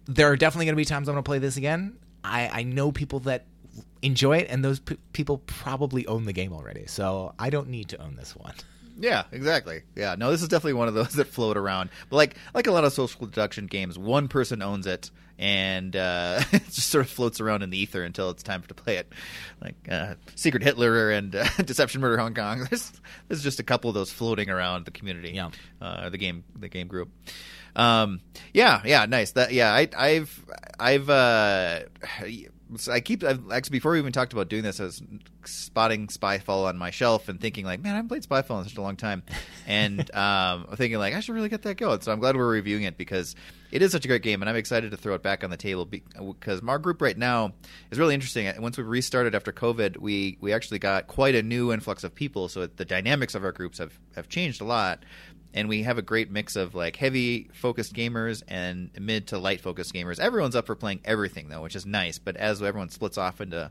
There 0.07 0.31
are 0.31 0.37
definitely 0.37 0.67
going 0.67 0.75
to 0.75 0.81
be 0.81 0.85
times 0.85 1.09
I'm 1.09 1.15
going 1.15 1.23
to 1.25 1.29
play 1.29 1.39
this 1.39 1.57
again. 1.57 1.97
I, 2.25 2.49
I 2.49 2.63
know 2.65 2.91
people 2.93 3.21
that 3.21 3.47
enjoy 4.03 4.39
it, 4.39 4.49
and 4.51 4.65
those 4.65 4.81
p- 4.81 4.97
people 5.13 5.39
probably 5.47 6.07
own 6.07 6.25
the 6.25 6.33
game 6.33 6.53
already. 6.53 6.87
So 6.87 7.35
I 7.39 7.51
don't 7.51 7.69
need 7.69 7.89
to 7.91 8.03
own 8.03 8.17
this 8.17 8.35
one. 8.37 8.55
Yeah, 8.99 9.25
exactly. 9.33 9.83
Yeah, 9.97 10.15
no, 10.19 10.31
this 10.31 10.43
is 10.43 10.49
definitely 10.49 10.75
one 10.75 10.89
of 10.89 10.95
those 10.95 11.13
that 11.15 11.27
float 11.29 11.57
around. 11.57 11.91
But 12.11 12.17
like 12.17 12.35
like 12.55 12.67
a 12.67 12.73
lot 12.73 12.85
of 12.85 12.93
social 12.93 13.25
deduction 13.27 13.67
games, 13.67 13.99
one 13.99 14.29
person 14.29 14.61
owns 14.63 14.87
it 14.87 15.11
and 15.41 15.97
uh, 15.97 16.43
it 16.53 16.65
just 16.67 16.91
sort 16.91 17.05
of 17.05 17.11
floats 17.11 17.41
around 17.41 17.63
in 17.63 17.71
the 17.71 17.79
ether 17.79 18.05
until 18.05 18.29
it's 18.31 18.43
time 18.43 18.63
to 18.69 18.75
play 18.75 18.99
it. 18.99 19.11
Like 19.61 19.75
uh, 19.91 20.15
Secret 20.37 20.63
Hitler 20.63 21.11
and 21.11 21.35
uh, 21.35 21.45
Deception 21.65 22.03
Murder 22.03 22.19
Hong 22.19 22.35
Kong. 22.35 22.67
There's 22.71 22.93
there's 23.29 23.43
just 23.43 23.59
a 23.59 23.63
couple 23.63 23.89
of 23.89 23.95
those 23.95 24.13
floating 24.13 24.51
around 24.51 24.85
the 24.85 24.91
community. 24.91 25.31
Yeah. 25.31 25.51
uh, 25.81 26.11
the 26.11 26.19
game 26.19 26.45
the 26.57 26.69
game 26.69 26.87
group. 26.87 27.09
Um, 27.75 28.21
yeah, 28.53 28.83
yeah, 28.85 29.07
nice. 29.07 29.33
That 29.33 29.53
yeah, 29.53 29.73
I, 29.73 29.89
I've 29.97 30.45
I've 30.79 31.09
uh, 31.09 31.81
so 32.77 32.93
I 32.93 33.00
keep 33.00 33.25
I've, 33.25 33.50
actually 33.50 33.73
before 33.73 33.93
we 33.93 33.99
even 33.99 34.12
talked 34.12 34.33
about 34.33 34.49
doing 34.49 34.62
this, 34.62 34.81
I 34.81 34.85
was 34.85 35.03
spotting 35.45 36.07
Spyfall 36.07 36.67
on 36.67 36.79
my 36.79 36.91
shelf 36.91 37.29
and 37.29 37.41
thinking 37.41 37.65
like, 37.65 37.81
man, 37.81 37.93
I 37.93 37.97
haven't 37.97 38.09
played 38.09 38.23
Spyfall 38.23 38.62
in 38.62 38.69
such 38.69 38.77
a 38.77 38.83
long 38.83 38.97
time, 38.97 39.23
and 39.67 40.00
um, 40.15 40.67
I'm 40.71 40.77
thinking 40.77 40.99
like 40.99 41.15
I 41.15 41.21
should 41.21 41.35
really 41.35 41.49
get 41.49 41.62
that 41.62 41.77
going. 41.77 42.00
So 42.00 42.12
I'm 42.12 42.21
glad 42.21 42.37
we're 42.37 42.49
reviewing 42.49 42.85
it 42.85 42.97
because 42.97 43.35
it 43.73 43.83
is 43.83 43.93
such 43.93 44.05
a 44.05 44.09
great 44.09 44.23
game, 44.23 44.43
and 44.43 44.49
I'm 44.49 44.57
excited 44.57 44.91
to 44.91 44.97
throw 44.97 45.15
it 45.15 45.23
back 45.23 45.45
on 45.45 45.50
the 45.50 45.57
table 45.57 45.85
because 45.85 46.61
our 46.67 46.79
group 46.79 47.00
right 47.03 47.17
now 47.17 47.53
is 47.91 47.99
really 47.99 48.15
interesting. 48.15 48.50
Once 48.61 48.77
we 48.79 48.85
restarted 48.85 49.35
after 49.35 49.53
COVID, 49.53 49.99
we 49.99 50.39
we 50.41 50.53
actually 50.53 50.79
got 50.79 51.07
quite 51.07 51.35
a 51.35 51.43
new 51.43 51.73
influx 51.73 52.05
of 52.05 52.15
people, 52.15 52.49
so 52.49 52.67
the 52.67 52.85
dynamics 52.85 53.35
of 53.35 53.45
our 53.45 53.53
groups 53.53 53.79
have 53.79 53.99
have 54.15 54.29
changed 54.29 54.61
a 54.61 54.65
lot 54.65 55.05
and 55.54 55.69
we 55.69 55.83
have 55.83 55.99
a 55.99 56.02
great 56.02 56.30
mix 56.30 56.57
of 56.57 56.75
like 56.75 56.97
heavy 56.97 57.50
focused 57.52 57.95
gamers 57.95 58.42
and 58.49 58.90
mid 58.99 59.28
to 59.28 59.38
light 59.38 59.61
focused 59.61 59.92
gamers. 59.95 60.19
Everyone's 60.21 60.57
up 60.57 60.66
for 60.66 60.76
playing 60.76 61.00
everything 61.04 61.49
though, 61.49 61.62
which 61.62 61.76
is 61.76 61.87
nice. 61.87 62.19
But 62.19 62.37
as 62.37 62.62
everyone 62.62 62.88
splits 62.90 63.19
off 63.19 63.40
into 63.40 63.71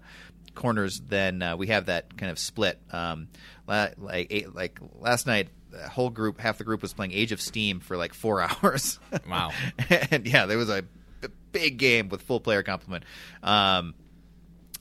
corners, 0.55 0.99
then 0.99 1.41
uh, 1.41 1.55
we 1.57 1.67
have 1.67 1.85
that 1.87 2.17
kind 2.17 2.31
of 2.31 2.39
split. 2.39 2.79
Um, 2.91 3.27
la- 3.67 3.89
like 3.97 4.27
eight, 4.29 4.53
like 4.53 4.79
last 4.99 5.25
night, 5.27 5.49
the 5.71 5.87
whole 5.87 6.09
group, 6.09 6.39
half 6.39 6.57
the 6.57 6.63
group 6.63 6.81
was 6.81 6.93
playing 6.93 7.11
Age 7.11 7.31
of 7.31 7.39
Steam 7.41 7.79
for 7.79 7.95
like 7.95 8.13
four 8.13 8.41
hours. 8.63 8.99
Wow. 9.29 9.51
and 10.11 10.25
yeah, 10.27 10.45
there 10.47 10.57
was 10.57 10.69
a 10.69 10.83
b- 11.21 11.27
big 11.51 11.77
game 11.77 12.09
with 12.09 12.21
full 12.23 12.39
player 12.39 12.63
complement. 12.63 13.05
Um, 13.43 13.93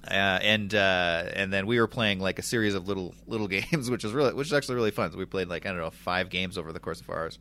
uh, 0.06 0.38
and 0.42 0.74
uh, 0.74 1.24
and 1.34 1.52
then 1.52 1.66
we 1.66 1.80
were 1.80 1.88
playing 1.88 2.20
like 2.20 2.38
a 2.38 2.42
series 2.42 2.74
of 2.74 2.86
little 2.86 3.14
little 3.26 3.48
games, 3.48 3.90
which 3.90 4.04
is 4.04 4.12
really 4.12 4.32
which 4.32 4.46
is 4.46 4.52
actually 4.52 4.76
really 4.76 4.90
fun. 4.90 5.10
So 5.10 5.18
we 5.18 5.24
played 5.24 5.48
like 5.48 5.66
I 5.66 5.70
don't 5.70 5.78
know 5.78 5.90
five 5.90 6.30
games 6.30 6.56
over 6.56 6.72
the 6.72 6.80
course 6.80 7.00
of 7.00 7.10
hours, 7.10 7.38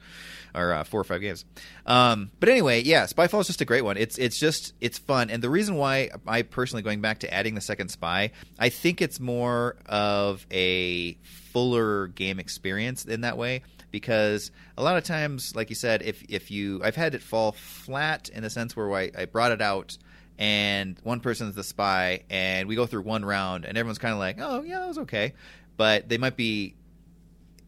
or 0.56 0.74
uh, 0.74 0.84
four 0.84 1.02
or 1.02 1.04
five 1.04 1.22
games. 1.22 1.46
Um, 1.86 2.32
but 2.40 2.50
anyway, 2.50 2.82
yeah, 2.84 3.06
Spyfall 3.06 3.42
is 3.42 3.48
just 3.48 3.62
a 3.62 3.66
great 3.66 3.84
one. 3.84 3.98
It's 3.98 4.18
it's 4.18 4.40
just 4.40 4.74
it's 4.82 4.98
fun, 4.98 5.30
and 5.30 5.44
the 5.44 5.50
reason 5.50 5.76
why 5.76 6.10
I 6.28 6.42
personally 6.42 6.82
going 6.82 7.02
back 7.02 7.20
to 7.20 7.34
adding 7.34 7.56
the 7.56 7.62
second 7.62 7.90
spy, 7.90 8.32
I 8.58 8.70
think 8.70 9.02
it's 9.02 9.20
more 9.20 9.78
of 9.86 10.46
a 10.52 11.14
fuller 11.52 12.08
game 12.08 12.40
experience 12.40 13.06
in 13.06 13.22
that 13.22 13.38
way 13.38 13.62
because 13.92 14.52
a 14.78 14.84
lot 14.84 14.98
of 14.98 15.04
times, 15.04 15.56
like 15.56 15.70
you 15.70 15.76
said, 15.76 16.02
if 16.02 16.24
if 16.30 16.52
you 16.52 16.82
I've 16.84 16.96
had 16.96 17.16
it 17.16 17.22
fall 17.22 17.54
flat 17.54 18.30
in 18.30 18.44
the 18.44 18.50
sense 18.50 18.76
where 18.76 18.92
I, 18.94 19.12
I 19.18 19.26
brought 19.26 19.52
it 19.52 19.62
out 19.62 19.98
and 20.38 20.98
one 21.04 21.20
person's 21.20 21.56
the 21.56 21.64
spy, 21.64 22.24
and 22.30 22.68
we 22.68 22.76
go 22.76 22.86
through 22.86 23.02
one 23.02 23.26
round, 23.26 23.66
and 23.66 23.78
everyone's 23.78 23.98
kind 23.98 24.14
of 24.14 24.20
like, 24.20 24.38
"Oh, 24.40 24.62
yeah, 24.62 24.80
that 24.80 24.88
was 24.88 25.00
okay," 25.00 25.34
but 25.78 26.10
they 26.10 26.18
might 26.18 26.38
be 26.38 26.76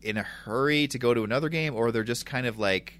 in 0.01 0.17
a 0.17 0.23
hurry 0.23 0.87
to 0.87 0.99
go 0.99 1.13
to 1.13 1.23
another 1.23 1.49
game, 1.49 1.75
or 1.75 1.91
they're 1.91 2.03
just 2.03 2.25
kind 2.25 2.45
of 2.45 2.57
like, 2.57 2.99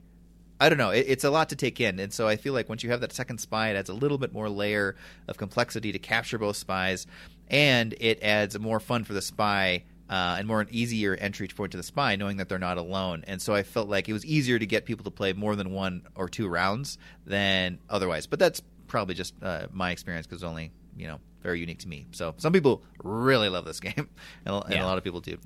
I 0.60 0.68
don't 0.70 0.78
know. 0.78 0.90
It, 0.90 1.06
it's 1.08 1.24
a 1.24 1.30
lot 1.30 1.50
to 1.50 1.56
take 1.56 1.80
in, 1.80 2.00
and 2.00 2.12
so 2.12 2.28
I 2.28 2.36
feel 2.36 2.54
like 2.54 2.68
once 2.68 2.84
you 2.84 2.90
have 2.90 3.02
that 3.02 3.14
second 3.14 3.40
spy, 3.40 3.70
it 3.70 3.76
adds 3.76 3.90
a 3.90 3.94
little 3.94 4.18
bit 4.18 4.34
more 4.34 4.50
layer 4.50 4.96
of 5.28 5.38
complexity 5.38 5.92
to 5.92 6.00
capture 6.00 6.38
both 6.38 6.58
spies, 6.58 7.06
and 7.48 7.94
it 8.00 8.22
adds 8.24 8.58
more 8.60 8.80
fun 8.80 9.04
for 9.04 9.14
the 9.14 9.22
spy. 9.22 9.84
Uh, 10.10 10.38
and 10.40 10.48
more 10.48 10.60
an 10.60 10.68
easier 10.72 11.14
entry 11.14 11.48
point 11.48 11.72
to 11.72 11.78
the 11.78 11.84
spy, 11.84 12.16
knowing 12.16 12.38
that 12.38 12.50
they're 12.50 12.58
not 12.58 12.80
alone. 12.80 13.24
And 13.28 13.40
so 13.40 13.54
I 13.54 13.62
felt 13.62 13.90
like 13.90 14.10
it 14.10 14.14
was 14.14 14.26
easier 14.26 14.58
to 14.58 14.66
get 14.66 14.86
people 14.86 15.04
to 15.04 15.12
play 15.12 15.34
more 15.34 15.56
than 15.56 15.70
one 15.70 16.02
or 16.16 16.28
two 16.28 16.48
rounds 16.48 16.98
than 17.28 17.78
otherwise. 17.88 18.26
But 18.26 18.40
that's 18.40 18.60
probably 18.90 19.16
just 19.16 19.34
uh, 19.42 19.68
my 19.72 19.92
experience 19.92 20.28
because 20.28 20.42
it's 20.44 20.50
only 20.50 20.72
you 20.98 21.08
know 21.08 21.20
very 21.42 21.62
unique 21.62 21.80
to 21.80 21.88
me. 21.88 22.06
So 22.12 22.34
some 22.38 22.52
people 22.52 22.84
really 23.04 23.48
love 23.48 23.64
this 23.64 23.80
game, 23.88 24.10
and, 24.46 24.56
and 24.66 24.74
Yeah. 24.74 24.84
a 24.84 24.88
lot 24.88 24.98
of 24.98 25.04
people 25.06 25.22
do. 25.22 25.38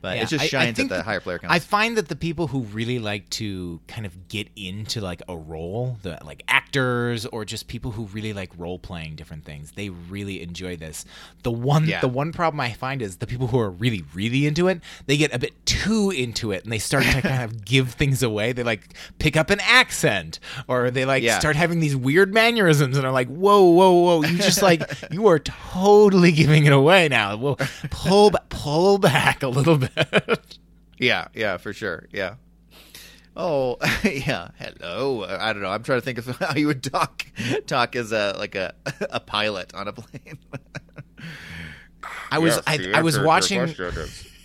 But 0.00 0.16
Yeah, 0.16 0.22
it 0.22 0.28
just 0.28 0.42
I- 0.42 0.44
I 0.44 0.48
shines 0.48 0.78
at 0.78 0.88
the 0.88 0.94
that- 0.96 1.04
higher 1.04 1.20
player 1.20 1.38
counts. 1.38 1.54
I 1.54 1.58
find 1.58 1.96
that 1.96 2.08
the 2.08 2.16
people 2.16 2.46
who 2.46 2.60
really 2.62 2.98
like 2.98 3.28
to 3.30 3.80
kind 3.86 4.06
of 4.06 4.28
get 4.28 4.48
into 4.56 5.00
like 5.00 5.22
a 5.28 5.36
role, 5.36 5.98
the 6.02 6.18
like 6.24 6.42
actors 6.48 7.26
or 7.26 7.44
just 7.44 7.68
people 7.68 7.90
who 7.92 8.04
really 8.06 8.32
like 8.32 8.50
role 8.56 8.78
playing 8.78 9.16
different 9.16 9.44
things, 9.44 9.72
they 9.72 9.88
really 9.90 10.42
enjoy 10.42 10.76
this. 10.76 11.04
The 11.42 11.50
one 11.50 11.86
Yeah. 11.86 12.00
the 12.00 12.08
one 12.08 12.32
problem 12.32 12.60
I 12.60 12.72
find 12.72 13.02
is 13.02 13.18
the 13.18 13.26
people 13.26 13.48
who 13.48 13.58
are 13.58 13.70
really 13.70 14.04
really 14.14 14.46
into 14.46 14.68
it, 14.68 14.80
they 15.06 15.16
get 15.16 15.34
a 15.34 15.38
bit 15.38 15.66
too 15.66 16.10
into 16.10 16.50
it 16.52 16.64
and 16.64 16.72
they 16.72 16.78
start 16.78 17.04
to 17.04 17.20
kind 17.22 17.42
of 17.44 17.64
give 17.64 17.92
things 17.92 18.22
away. 18.22 18.52
They 18.52 18.62
like 18.62 18.94
pick 19.18 19.36
up 19.36 19.50
an 19.50 19.60
accent 19.60 20.40
or 20.68 20.90
they 20.90 21.04
like 21.04 21.22
Yeah. 21.22 21.38
start 21.38 21.56
having 21.56 21.80
these 21.80 21.94
weird 21.94 22.32
mannerisms 22.32 22.96
and 22.96 23.04
are 23.06 23.12
like, 23.12 23.28
"Whoa, 23.28 23.62
whoa, 23.64 23.92
whoa, 23.92 24.22
you 24.24 24.38
just 24.38 24.62
like 24.62 24.82
you 25.10 25.26
are 25.26 25.38
totally 25.38 26.32
giving 26.32 26.66
it 26.66 26.72
away 26.72 27.08
now." 27.08 27.36
Well, 27.36 27.56
pull 27.90 28.30
pull 28.48 28.98
back 28.98 29.42
a 29.42 29.48
little 29.48 29.76
bit. 29.76 29.89
Yeah, 31.00 31.28
yeah, 31.34 31.56
for 31.56 31.72
sure. 31.72 32.06
Yeah. 32.12 32.34
Oh, 33.34 33.78
yeah. 34.04 34.48
Hello. 34.58 35.24
I 35.24 35.52
don't 35.54 35.62
know. 35.62 35.70
I'm 35.70 35.82
trying 35.82 35.98
to 35.98 36.04
think 36.04 36.18
of 36.18 36.26
how 36.38 36.54
you 36.54 36.66
would 36.66 36.82
talk 36.82 37.24
talk 37.66 37.96
as 37.96 38.12
a 38.12 38.34
like 38.38 38.54
a 38.54 38.74
a 39.08 39.18
pilot 39.18 39.74
on 39.74 39.88
a 39.88 39.94
plane. 39.94 40.38
I 42.30 42.38
was 42.38 42.60
I, 42.66 42.92
I 42.94 43.02
was 43.02 43.18
watching 43.18 43.74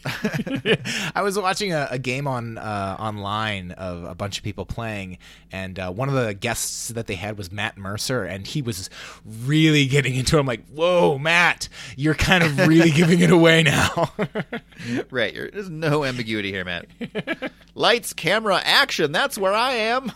I 1.15 1.21
was 1.21 1.37
watching 1.37 1.73
a, 1.73 1.87
a 1.91 1.99
game 1.99 2.27
on 2.27 2.57
uh, 2.57 2.95
online 2.99 3.71
of 3.71 4.03
a 4.03 4.13
bunch 4.13 4.37
of 4.37 4.43
people 4.43 4.65
playing, 4.65 5.17
and 5.51 5.79
uh, 5.79 5.91
one 5.91 6.09
of 6.09 6.15
the 6.15 6.33
guests 6.33 6.89
that 6.89 7.07
they 7.07 7.15
had 7.15 7.37
was 7.37 7.51
Matt 7.51 7.77
Mercer, 7.77 8.23
and 8.23 8.45
he 8.45 8.61
was 8.61 8.89
really 9.25 9.87
getting 9.87 10.15
into. 10.15 10.37
it. 10.37 10.39
I'm 10.39 10.45
like, 10.45 10.67
whoa, 10.67 11.17
Matt, 11.17 11.69
you're 11.95 12.13
kind 12.13 12.43
of 12.43 12.67
really 12.67 12.91
giving 12.95 13.21
it 13.21 13.31
away 13.31 13.63
now. 13.63 14.11
right. 15.09 15.33
You're, 15.33 15.49
there's 15.49 15.69
no 15.69 16.03
ambiguity 16.03 16.51
here, 16.51 16.65
Matt. 16.65 16.85
Lights, 17.73 18.13
camera, 18.13 18.61
action. 18.63 19.11
That's 19.11 19.37
where 19.37 19.53
I 19.53 19.71
am. 19.71 20.11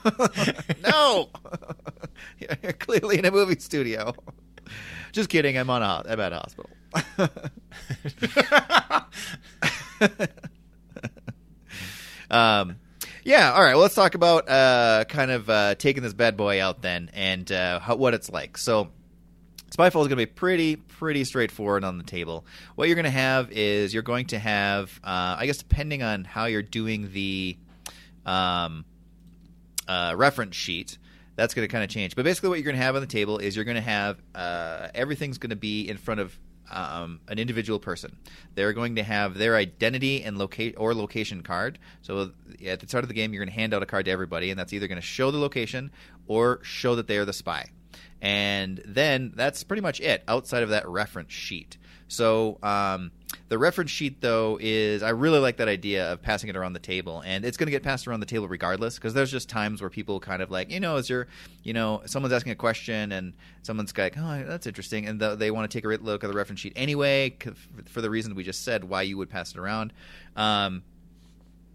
no. 0.84 1.30
You're 2.39 2.73
clearly 2.73 3.17
in 3.17 3.25
a 3.25 3.32
movie 3.32 3.60
studio. 3.60 4.13
Just 5.12 5.30
kidding. 5.30 5.58
I'm 5.58 5.69
on 5.69 5.82
a 5.82 6.04
I'm 6.08 6.19
at 6.19 6.34
a 6.34 6.36
hospital. 6.38 6.69
um, 12.32 12.78
Yeah, 13.24 13.54
all 13.54 13.62
right. 13.62 13.74
Well, 13.74 13.82
let's 13.82 13.96
talk 13.96 14.16
about 14.16 14.50
uh, 14.50 15.06
kind 15.06 15.32
of 15.32 15.50
uh, 15.50 15.76
taking 15.76 16.04
this 16.04 16.14
bad 16.14 16.38
boy 16.38 16.62
out 16.62 16.82
then, 16.82 17.10
and 17.14 17.50
uh, 17.52 17.80
how, 17.80 17.96
what 17.96 18.14
it's 18.14 18.30
like. 18.30 18.58
So, 18.58 18.90
Spyfall 19.70 20.02
is 20.02 20.08
going 20.08 20.10
to 20.10 20.16
be 20.16 20.26
pretty, 20.26 20.78
pretty 20.78 21.24
straightforward 21.26 21.84
on 21.84 21.98
the 21.98 22.04
table. 22.04 22.46
What 22.76 22.88
you're 22.88 22.96
going 22.96 23.06
to 23.06 23.12
have 23.12 23.52
is 23.52 23.94
you're 23.94 24.04
going 24.04 24.28
to 24.28 24.40
have, 24.40 25.00
uh, 25.04 25.36
I 25.38 25.46
guess, 25.46 25.58
depending 25.58 26.02
on 26.02 26.24
how 26.24 26.46
you're 26.46 26.64
doing 26.64 27.12
the 27.14 27.58
um, 28.26 28.86
uh, 29.88 30.16
reference 30.18 30.56
sheet, 30.56 30.98
that's 31.36 31.54
going 31.54 31.68
to 31.68 31.72
kind 31.72 31.84
of 31.84 31.90
change. 31.90 32.16
But 32.16 32.26
basically, 32.26 32.50
what 32.50 32.56
you're 32.56 32.66
going 32.66 32.78
to 32.78 32.82
have 32.82 32.96
on 32.96 33.02
the 33.02 33.08
table 33.08 33.38
is 33.38 33.56
you're 33.56 33.66
going 33.66 33.76
to 33.76 33.82
have 33.82 34.20
uh, 34.34 34.88
everything's 34.96 35.38
going 35.38 35.52
to 35.52 35.56
be 35.56 35.88
in 35.88 35.98
front 35.98 36.20
of 36.20 36.38
um, 36.71 37.19
an 37.27 37.39
individual 37.39 37.79
person. 37.79 38.17
They're 38.55 38.73
going 38.73 38.95
to 38.95 39.03
have 39.03 39.38
their 39.38 39.55
identity 39.55 40.23
and 40.23 40.38
locate 40.38 40.75
or 40.77 40.93
location 40.93 41.41
card. 41.41 41.79
So 42.01 42.32
at 42.65 42.79
the 42.79 42.88
start 42.88 43.03
of 43.03 43.08
the 43.08 43.13
game, 43.13 43.34
you're 43.34 43.43
going 43.43 43.53
to 43.53 43.60
hand 43.60 43.73
out 43.73 43.84
a 43.84 43.86
card 43.86 44.05
to 44.05 44.12
everybody, 44.12 44.49
and 44.49 44.60
that's 44.60 44.73
either 44.73 44.88
going 44.88 45.01
to 45.01 45.01
show 45.01 45.32
the 45.32 45.38
location 45.38 45.91
or 46.27 46.60
show 46.63 46.95
that 46.95 47.08
they 47.08 47.17
are 47.17 47.25
the 47.25 47.34
spy. 47.34 47.69
And 48.21 48.82
then 48.86 49.32
that's 49.36 49.63
pretty 49.63 49.82
much 49.82 50.01
it 50.01 50.23
outside 50.27 50.63
of 50.63 50.69
that 50.69 50.88
reference 50.88 51.32
sheet. 51.32 51.77
So 52.08 52.58
um, 52.63 53.12
the 53.50 53.58
reference 53.58 53.92
sheet, 53.92 54.22
though, 54.22 54.58
is 54.62 55.02
I 55.04 55.10
really 55.10 55.39
like 55.39 55.58
that 55.58 55.68
idea 55.68 56.13
of 56.13 56.22
passing 56.22 56.50
it 56.50 56.56
around 56.56 56.74
the 56.74 56.80
table, 56.80 57.22
and 57.26 57.44
it's 57.44 57.58
going 57.58 57.68
to 57.68 57.72
get 57.72 57.84
passed 57.84 58.08
around 58.08 58.20
the 58.20 58.26
table 58.26 58.48
regardless 58.48 58.96
because 58.96 59.13
there's 59.13 59.32
just 59.32 59.50
times 59.50 59.82
where 59.82 59.89
people 59.89 60.20
kind 60.20 60.42
of 60.42 60.52
like, 60.52 60.72
you 60.72 60.80
know, 60.80 60.98
is 60.98 61.10
your, 61.10 61.28
you 61.63 61.74
know, 61.74 62.02
someone's 62.06 62.34
asking 62.34 62.52
a 62.52 62.56
question 62.56 63.12
and 63.12 63.34
someone's 63.62 63.96
like, 63.98 64.15
oh, 64.18 64.44
that's 64.48 64.68
interesting, 64.68 65.08
and 65.08 65.20
the, 65.20 65.36
they 65.36 65.52
want 65.52 65.70
to 65.70 65.76
take 65.76 65.86
a 65.86 66.04
look 66.04 66.24
at 66.24 66.28
the 66.28 66.36
reference 66.36 66.60
sheet 66.60 66.74
anyway 66.76 67.36
for 67.86 68.02
the 68.02 68.10
reason 68.10 68.36
we 68.36 68.44
just 68.44 68.63
said 68.63 68.84
why 68.84 69.02
you 69.02 69.18
would 69.18 69.30
pass 69.30 69.52
it 69.52 69.58
around. 69.58 69.94
Um, 70.36 70.84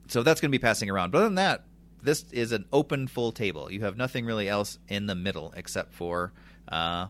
so 0.08 0.22
that's 0.22 0.40
going 0.40 0.50
to 0.50 0.56
be 0.56 0.62
passing 0.62 0.90
around. 0.90 1.10
But 1.10 1.18
other 1.18 1.26
than 1.26 1.36
that, 1.36 1.64
this 2.02 2.24
is 2.32 2.52
an 2.52 2.66
open 2.72 3.08
full 3.08 3.32
table. 3.32 3.72
You 3.72 3.80
have 3.80 3.96
nothing 3.96 4.26
really 4.26 4.48
else 4.48 4.78
in 4.88 5.06
the 5.06 5.14
middle 5.14 5.52
except 5.56 5.94
for 5.94 6.32
uh, 6.68 7.06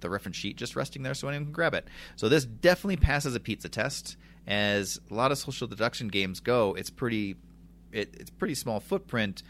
the 0.00 0.10
reference 0.10 0.36
sheet 0.36 0.56
just 0.56 0.76
resting 0.76 1.02
there 1.02 1.14
so 1.14 1.28
anyone 1.28 1.46
can 1.46 1.52
grab 1.52 1.74
it. 1.74 1.86
So 2.16 2.28
this 2.28 2.44
definitely 2.44 2.96
passes 2.96 3.34
a 3.34 3.40
pizza 3.40 3.68
test. 3.68 4.16
As 4.46 4.98
a 5.10 5.14
lot 5.14 5.30
of 5.30 5.38
social 5.38 5.66
deduction 5.66 6.08
games 6.08 6.40
go, 6.40 6.74
it's 6.74 6.88
pretty 6.90 7.36
it, 7.92 8.14
it's 8.18 8.30
pretty 8.30 8.54
small 8.54 8.80
footprint, 8.80 9.42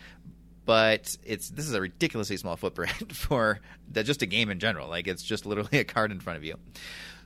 but 0.65 1.17
it's 1.25 1.51
this 1.51 1.67
is 1.67 1.75
a 1.75 1.81
ridiculously 1.81 2.37
small 2.37 2.57
footprint 2.57 3.13
for 3.17 3.61
just 3.95 4.23
a 4.23 4.27
game 4.27 4.51
in 4.51 4.59
general. 4.59 4.89
Like 4.89 5.07
it's 5.07 5.23
just 5.23 5.47
literally 5.47 5.79
a 5.79 5.85
card 5.85 6.11
in 6.11 6.21
front 6.21 6.37
of 6.37 6.45
you. 6.45 6.57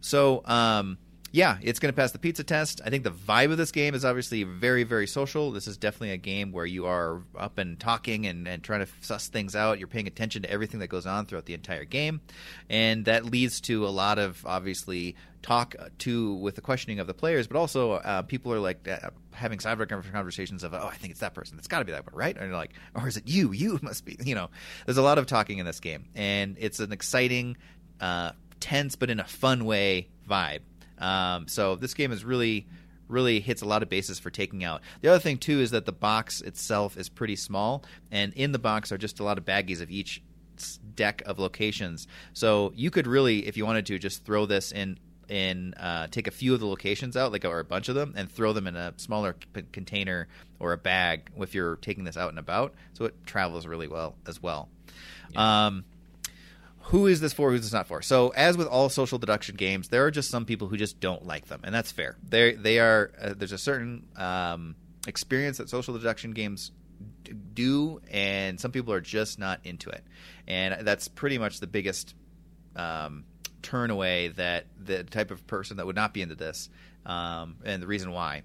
So 0.01 0.43
um, 0.45 0.99
yeah, 1.33 1.57
it's 1.63 1.79
going 1.79 1.91
to 1.91 1.97
pass 1.97 2.13
the 2.13 2.19
pizza 2.19 2.45
test. 2.45 2.83
I 2.85 2.91
think 2.91 3.05
the 3.05 3.11
vibe 3.11 3.51
of 3.51 3.57
this 3.57 3.73
game 3.73 3.95
is 3.95 4.05
obviously 4.05 4.43
very, 4.43 4.85
very 4.85 5.07
social. 5.07 5.51
This 5.51 5.67
is 5.67 5.79
definitely 5.79 6.11
a 6.11 6.19
game 6.19 6.53
where 6.53 6.67
you 6.67 6.85
are 6.85 7.23
up 7.39 7.57
and 7.57 7.81
talking 7.81 8.27
and, 8.27 8.47
and 8.47 8.63
trying 8.63 8.85
to 8.85 8.93
suss 9.01 9.29
things 9.29 9.57
out. 9.57 9.79
You're 9.79 9.89
paying 9.89 10.07
attention 10.07 10.43
to 10.43 10.51
everything 10.51 10.81
that 10.81 10.89
goes 10.89 11.07
on 11.07 11.25
throughout 11.25 11.47
the 11.47 11.55
entire 11.55 11.87
game. 11.87 12.21
And 12.69 13.07
that 13.07 13.25
leads 13.25 13.63
to 13.63 13.87
a 13.87 13.89
lot 13.89 14.19
of, 14.19 14.45
obviously, 14.45 15.17
talk 15.41 15.75
to 16.01 16.35
with 16.35 16.55
the 16.55 16.61
questioning 16.61 16.99
of 16.99 17.07
the 17.07 17.15
players, 17.15 17.47
but 17.47 17.57
also 17.57 17.93
uh, 17.93 18.21
people 18.21 18.53
are 18.53 18.61
like 18.61 18.87
uh, 18.87 19.09
having 19.33 19.59
cyber 19.59 19.89
conversations 19.89 20.63
of, 20.63 20.75
oh, 20.75 20.87
I 20.87 20.97
think 20.97 21.13
it's 21.13 21.21
that 21.21 21.33
person. 21.33 21.57
It's 21.57 21.67
got 21.67 21.79
to 21.79 21.87
be 21.87 21.93
that 21.93 22.05
one, 22.05 22.15
right? 22.15 22.37
And 22.37 22.53
like, 22.53 22.73
or 22.95 23.09
is 23.09 23.17
it 23.17 23.27
you? 23.27 23.53
You 23.53 23.79
must 23.83 24.05
be. 24.05 24.19
You 24.23 24.35
know, 24.35 24.51
there's 24.85 24.99
a 24.99 25.03
lot 25.03 25.17
of 25.17 25.27
talking 25.27 25.57
in 25.57 25.65
this 25.65 25.81
game, 25.81 26.11
and 26.15 26.59
it's 26.61 26.79
an 26.79 26.93
exciting, 26.93 27.57
uh, 28.03 28.33
tense, 28.61 28.97
but 28.97 29.09
in 29.09 29.19
a 29.19 29.25
fun 29.25 29.65
way 29.65 30.09
vibe. 30.29 30.61
Um, 31.03 31.49
so 31.49 31.77
this 31.77 31.95
game 31.95 32.13
is 32.13 32.25
really 32.25 32.67
really 33.09 33.41
hits 33.41 33.61
a 33.61 33.67
lot 33.67 33.83
of 33.83 33.91
bases 33.91 34.19
for 34.19 34.31
taking 34.31 34.65
out. 34.65 34.81
The 35.03 35.09
other 35.09 35.19
thing 35.19 35.37
too 35.37 35.61
is 35.61 35.73
that 35.73 35.85
the 35.85 35.93
box 35.93 36.41
itself 36.41 36.97
is 36.97 37.11
pretty 37.11 37.37
small, 37.37 37.85
and 38.11 38.33
in 38.33 38.53
the 38.53 38.59
box 38.59 38.91
are 38.91 38.99
just 38.99 39.21
a 39.21 39.25
lot 39.25 39.37
of 39.37 39.45
baggies 39.45 39.83
of 39.83 39.91
each 39.91 40.23
deck 40.95 41.23
of 41.27 41.39
locations. 41.39 42.07
So 42.33 42.73
you 42.75 42.91
could 42.91 43.07
really, 43.07 43.47
if 43.47 43.57
you 43.57 43.67
wanted 43.67 43.87
to, 43.87 43.99
just 43.99 44.25
throw 44.25 44.47
this 44.47 44.73
in 44.73 44.99
in 45.29 45.73
uh, 45.75 46.09
take 46.09 46.27
a 46.27 46.31
few 46.31 46.53
of 46.53 46.61
the 46.61 46.67
locations 46.67 47.17
out, 47.17 47.33
like 47.33 47.45
or 47.45 47.59
a 47.59 47.65
bunch 47.65 47.89
of 47.89 47.95
them, 47.95 48.13
and 48.17 48.31
throw 48.31 48.53
them 48.53 48.67
in 48.67 48.77
a 48.77 48.93
smaller 48.97 49.37
c- 49.55 49.63
container 49.73 50.29
or 50.59 50.73
a 50.73 50.79
bag 50.79 51.31
if 51.39 51.55
you're 51.55 51.77
taking 51.77 52.05
this 52.05 52.17
out 52.17 52.31
and 52.31 52.39
about. 52.39 52.75
So 52.93 53.05
it 53.05 53.15
travels 53.27 53.67
really 53.67 53.89
well 53.89 54.17
as 54.27 54.43
well. 54.43 54.69
Yeah. 55.31 55.67
Um, 55.67 55.85
who 56.85 57.07
is 57.07 57.21
this 57.21 57.33
for? 57.33 57.51
Who's 57.51 57.63
this 57.63 57.73
not 57.73 57.87
for? 57.87 58.03
So, 58.03 58.31
as 58.31 58.57
with 58.57 58.67
all 58.67 58.89
social 58.89 59.19
deduction 59.19 59.57
games, 59.57 59.89
there 59.89 60.05
are 60.05 60.11
just 60.11 60.31
some 60.31 60.45
people 60.45 60.69
who 60.69 60.77
just 60.77 61.01
don't 61.01 61.27
like 61.27 61.47
them, 61.47 61.61
and 61.65 61.75
that's 61.75 61.93
fair. 61.93 62.17
They 62.29 62.55
they 62.55 62.79
are 62.79 63.13
uh, 63.21 63.35
there's 63.37 63.53
a 63.53 63.59
certain 63.59 64.07
um, 64.17 64.75
experience 65.07 65.59
that 65.59 65.69
social 65.69 65.95
deduction 65.95 66.33
games 66.33 66.73
do, 67.55 68.01
and 68.11 68.61
some 68.61 68.73
people 68.73 68.93
are 68.93 69.01
just 69.01 69.39
not 69.39 69.61
into 69.65 69.91
it, 69.91 70.05
and 70.47 70.87
that's 70.87 71.09
pretty 71.09 71.39
much 71.39 71.61
the 71.61 71.67
biggest 71.67 72.15
um, 72.77 73.25
turn 73.63 73.91
away 73.91 74.29
that 74.29 74.67
the 74.79 75.05
type 75.05 75.31
of 75.31 75.47
person 75.47 75.77
that 75.77 75.87
would 75.87 75.97
not 75.97 76.13
be 76.13 76.23
into 76.23 76.35
this, 76.35 76.69
um, 77.07 77.57
and 77.65 77.83
the 77.83 77.87
reason 77.87 78.11
why. 78.11 78.43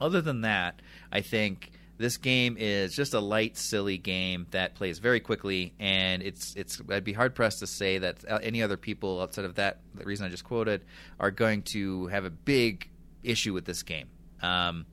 Other 0.00 0.20
than 0.20 0.40
that, 0.40 0.82
I 1.12 1.20
think 1.20 1.70
this 2.02 2.16
game 2.16 2.56
is 2.58 2.94
just 2.94 3.14
a 3.14 3.20
light, 3.20 3.56
silly 3.56 3.96
game 3.96 4.46
that 4.50 4.74
plays 4.74 4.98
very 4.98 5.20
quickly, 5.20 5.72
and 5.78 6.22
it's 6.22 6.54
it's. 6.56 6.80
I'd 6.90 7.04
be 7.04 7.12
hard 7.12 7.34
pressed 7.34 7.60
to 7.60 7.66
say 7.66 7.98
that 7.98 8.24
uh, 8.28 8.38
any 8.42 8.62
other 8.62 8.76
people 8.76 9.20
outside 9.20 9.44
of 9.44 9.54
that 9.54 9.80
the 9.94 10.04
reason 10.04 10.26
I 10.26 10.28
just 10.28 10.44
quoted 10.44 10.84
are 11.20 11.30
going 11.30 11.62
to 11.62 12.08
have 12.08 12.24
a 12.24 12.30
big 12.30 12.90
issue 13.22 13.52
with 13.52 13.64
this 13.64 13.82
game. 13.82 14.08
Um, 14.42 14.86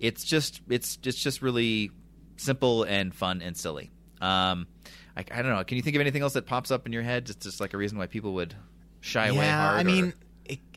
it's 0.00 0.24
just 0.24 0.62
it's 0.68 0.98
it's 1.02 1.20
just 1.20 1.42
really 1.42 1.90
simple 2.36 2.84
and 2.84 3.14
fun 3.14 3.42
and 3.42 3.56
silly. 3.56 3.90
Um, 4.20 4.68
I, 5.16 5.24
I, 5.30 5.42
don't 5.42 5.52
know. 5.52 5.64
Can 5.64 5.76
you 5.76 5.82
think 5.82 5.96
of 5.96 6.00
anything 6.00 6.22
else 6.22 6.34
that 6.34 6.46
pops 6.46 6.70
up 6.70 6.86
in 6.86 6.92
your 6.92 7.02
head? 7.02 7.26
Just 7.26 7.40
just 7.40 7.60
like 7.60 7.74
a 7.74 7.76
reason 7.76 7.98
why 7.98 8.06
people 8.06 8.34
would 8.34 8.54
shy 9.00 9.26
yeah, 9.26 9.32
away 9.32 9.48
hard. 9.48 9.80
I 9.80 9.82
mean, 9.82 10.14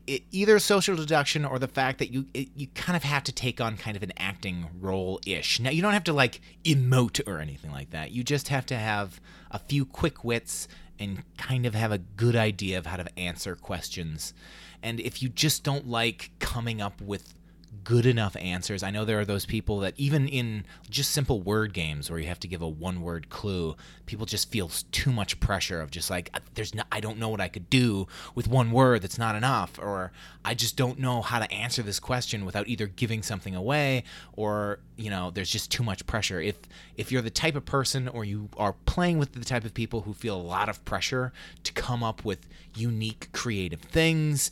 it, 0.07 0.23
either 0.31 0.59
social 0.59 0.95
deduction 0.95 1.45
or 1.45 1.59
the 1.59 1.67
fact 1.67 1.99
that 1.99 2.11
you 2.11 2.25
it, 2.33 2.49
you 2.55 2.67
kind 2.67 2.95
of 2.95 3.03
have 3.03 3.23
to 3.23 3.31
take 3.31 3.59
on 3.59 3.77
kind 3.77 3.97
of 3.97 4.03
an 4.03 4.13
acting 4.17 4.67
role 4.79 5.19
ish. 5.25 5.59
Now 5.59 5.69
you 5.69 5.81
don't 5.81 5.93
have 5.93 6.03
to 6.05 6.13
like 6.13 6.41
emote 6.63 7.25
or 7.27 7.39
anything 7.39 7.71
like 7.71 7.91
that. 7.91 8.11
You 8.11 8.23
just 8.23 8.49
have 8.49 8.65
to 8.67 8.75
have 8.75 9.19
a 9.51 9.59
few 9.59 9.85
quick 9.85 10.23
wits 10.23 10.67
and 10.99 11.23
kind 11.37 11.65
of 11.65 11.75
have 11.75 11.91
a 11.91 11.97
good 11.97 12.35
idea 12.35 12.77
of 12.77 12.85
how 12.85 12.97
to 12.97 13.19
answer 13.19 13.55
questions. 13.55 14.33
And 14.81 14.99
if 14.99 15.21
you 15.21 15.29
just 15.29 15.63
don't 15.63 15.87
like 15.87 16.31
coming 16.39 16.81
up 16.81 17.01
with 17.01 17.33
good 17.83 18.05
enough 18.05 18.35
answers. 18.37 18.83
I 18.83 18.91
know 18.91 19.05
there 19.05 19.19
are 19.19 19.25
those 19.25 19.45
people 19.45 19.79
that 19.79 19.93
even 19.97 20.27
in 20.27 20.65
just 20.89 21.11
simple 21.11 21.41
word 21.41 21.73
games 21.73 22.09
where 22.09 22.19
you 22.19 22.27
have 22.27 22.39
to 22.41 22.47
give 22.47 22.61
a 22.61 22.67
one 22.67 23.01
word 23.01 23.29
clue, 23.29 23.75
people 24.05 24.25
just 24.25 24.51
feel 24.51 24.69
too 24.91 25.11
much 25.11 25.39
pressure 25.39 25.81
of 25.81 25.91
just 25.91 26.09
like 26.09 26.29
uh, 26.33 26.39
there's 26.55 26.73
no 26.73 26.83
I 26.91 26.99
don't 26.99 27.17
know 27.17 27.29
what 27.29 27.41
I 27.41 27.47
could 27.47 27.69
do 27.69 28.07
with 28.33 28.47
one 28.47 28.71
word 28.71 29.01
that's 29.01 29.17
not 29.17 29.35
enough 29.35 29.77
or 29.79 30.11
I 30.43 30.53
just 30.53 30.75
don't 30.75 30.99
know 30.99 31.21
how 31.21 31.39
to 31.39 31.51
answer 31.51 31.81
this 31.81 31.99
question 31.99 32.45
without 32.45 32.67
either 32.67 32.87
giving 32.87 33.21
something 33.21 33.55
away 33.55 34.03
or 34.33 34.79
you 34.95 35.09
know 35.09 35.31
there's 35.31 35.49
just 35.49 35.71
too 35.71 35.83
much 35.83 36.05
pressure. 36.07 36.39
If 36.39 36.57
if 36.97 37.11
you're 37.11 37.21
the 37.21 37.29
type 37.29 37.55
of 37.55 37.65
person 37.65 38.07
or 38.07 38.25
you 38.25 38.49
are 38.57 38.73
playing 38.85 39.19
with 39.19 39.33
the 39.33 39.45
type 39.45 39.65
of 39.65 39.73
people 39.73 40.01
who 40.01 40.13
feel 40.13 40.35
a 40.35 40.41
lot 40.41 40.69
of 40.69 40.83
pressure 40.85 41.33
to 41.63 41.73
come 41.73 42.03
up 42.03 42.23
with 42.23 42.47
unique 42.75 43.29
creative 43.31 43.81
things, 43.81 44.51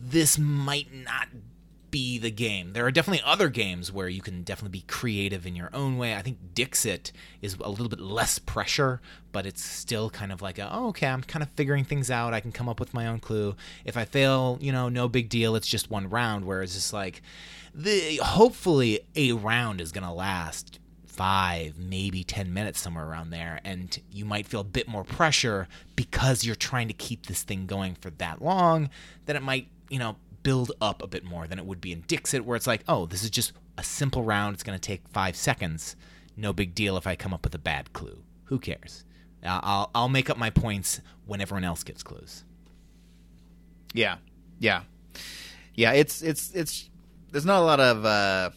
this 0.00 0.38
might 0.38 0.92
not 0.92 1.28
be 1.90 2.18
the 2.18 2.30
game. 2.30 2.72
There 2.72 2.84
are 2.86 2.90
definitely 2.90 3.22
other 3.24 3.48
games 3.48 3.92
where 3.92 4.08
you 4.08 4.20
can 4.20 4.42
definitely 4.42 4.78
be 4.78 4.84
creative 4.86 5.46
in 5.46 5.56
your 5.56 5.70
own 5.72 5.98
way. 5.98 6.14
I 6.14 6.22
think 6.22 6.38
Dixit 6.54 7.12
is 7.42 7.56
a 7.60 7.70
little 7.70 7.88
bit 7.88 8.00
less 8.00 8.38
pressure, 8.38 9.00
but 9.32 9.46
it's 9.46 9.64
still 9.64 10.10
kind 10.10 10.32
of 10.32 10.42
like 10.42 10.58
a, 10.58 10.68
oh, 10.72 10.88
okay, 10.88 11.06
I'm 11.06 11.22
kind 11.22 11.42
of 11.42 11.50
figuring 11.50 11.84
things 11.84 12.10
out. 12.10 12.34
I 12.34 12.40
can 12.40 12.52
come 12.52 12.68
up 12.68 12.80
with 12.80 12.94
my 12.94 13.06
own 13.06 13.20
clue. 13.20 13.56
If 13.84 13.96
I 13.96 14.04
fail, 14.04 14.58
you 14.60 14.72
know, 14.72 14.88
no 14.88 15.08
big 15.08 15.28
deal. 15.28 15.56
It's 15.56 15.68
just 15.68 15.90
one 15.90 16.08
round. 16.08 16.44
Whereas 16.44 16.76
it's 16.76 16.92
like, 16.92 17.22
the 17.74 18.16
hopefully 18.22 19.00
a 19.14 19.32
round 19.32 19.80
is 19.80 19.92
gonna 19.92 20.12
last 20.12 20.78
five, 21.06 21.76
maybe 21.76 22.22
10 22.22 22.54
minutes, 22.54 22.80
somewhere 22.80 23.04
around 23.04 23.30
there. 23.30 23.60
And 23.64 23.98
you 24.12 24.24
might 24.24 24.46
feel 24.46 24.60
a 24.60 24.64
bit 24.64 24.86
more 24.86 25.02
pressure 25.02 25.66
because 25.96 26.44
you're 26.44 26.54
trying 26.54 26.86
to 26.88 26.94
keep 26.94 27.26
this 27.26 27.42
thing 27.42 27.66
going 27.66 27.96
for 27.96 28.10
that 28.10 28.40
long, 28.40 28.88
that 29.26 29.34
it 29.34 29.42
might, 29.42 29.66
you 29.90 29.98
know, 29.98 30.14
build 30.42 30.72
up 30.80 31.02
a 31.02 31.06
bit 31.06 31.24
more 31.24 31.46
than 31.46 31.58
it 31.58 31.66
would 31.66 31.80
be 31.80 31.92
in 31.92 32.02
Dixit, 32.02 32.44
where 32.44 32.56
it's 32.56 32.66
like, 32.66 32.82
oh, 32.88 33.06
this 33.06 33.22
is 33.22 33.30
just 33.30 33.52
a 33.76 33.82
simple 33.82 34.22
round. 34.22 34.54
It's 34.54 34.62
going 34.62 34.78
to 34.78 34.86
take 34.86 35.06
five 35.08 35.36
seconds. 35.36 35.96
No 36.36 36.52
big 36.52 36.74
deal 36.74 36.96
if 36.96 37.06
I 37.06 37.16
come 37.16 37.34
up 37.34 37.44
with 37.44 37.54
a 37.54 37.58
bad 37.58 37.92
clue. 37.92 38.22
Who 38.44 38.58
cares? 38.58 39.04
I'll 39.44 39.90
I'll 39.94 40.08
make 40.08 40.30
up 40.30 40.36
my 40.36 40.50
points 40.50 41.00
when 41.26 41.40
everyone 41.40 41.64
else 41.64 41.82
gets 41.82 42.02
clues. 42.02 42.44
Yeah, 43.94 44.16
yeah, 44.58 44.82
yeah. 45.74 45.92
It's 45.92 46.22
it's 46.22 46.52
it's. 46.54 46.90
There's 47.30 47.46
not 47.46 47.62
a 47.62 47.64
lot 47.64 47.80
of. 47.80 48.04
Uh, 48.04 48.50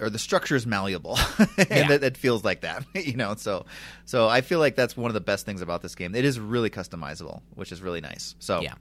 or 0.00 0.10
the 0.10 0.18
structure 0.18 0.56
is 0.56 0.66
malleable, 0.66 1.18
and 1.38 1.68
Yeah. 1.70 1.92
it, 1.92 2.02
it 2.02 2.16
feels 2.16 2.42
like 2.44 2.62
that, 2.62 2.84
you 2.94 3.16
know. 3.16 3.34
So, 3.36 3.66
so 4.04 4.28
I 4.28 4.40
feel 4.40 4.58
like 4.58 4.74
that's 4.76 4.96
one 4.96 5.10
of 5.10 5.14
the 5.14 5.20
best 5.20 5.46
things 5.46 5.60
about 5.60 5.82
this 5.82 5.94
game. 5.94 6.14
It 6.14 6.24
is 6.24 6.40
really 6.40 6.70
customizable, 6.70 7.42
which 7.54 7.70
is 7.72 7.80
really 7.82 8.00
nice. 8.00 8.34
So, 8.38 8.60
Yeah. 8.62 8.74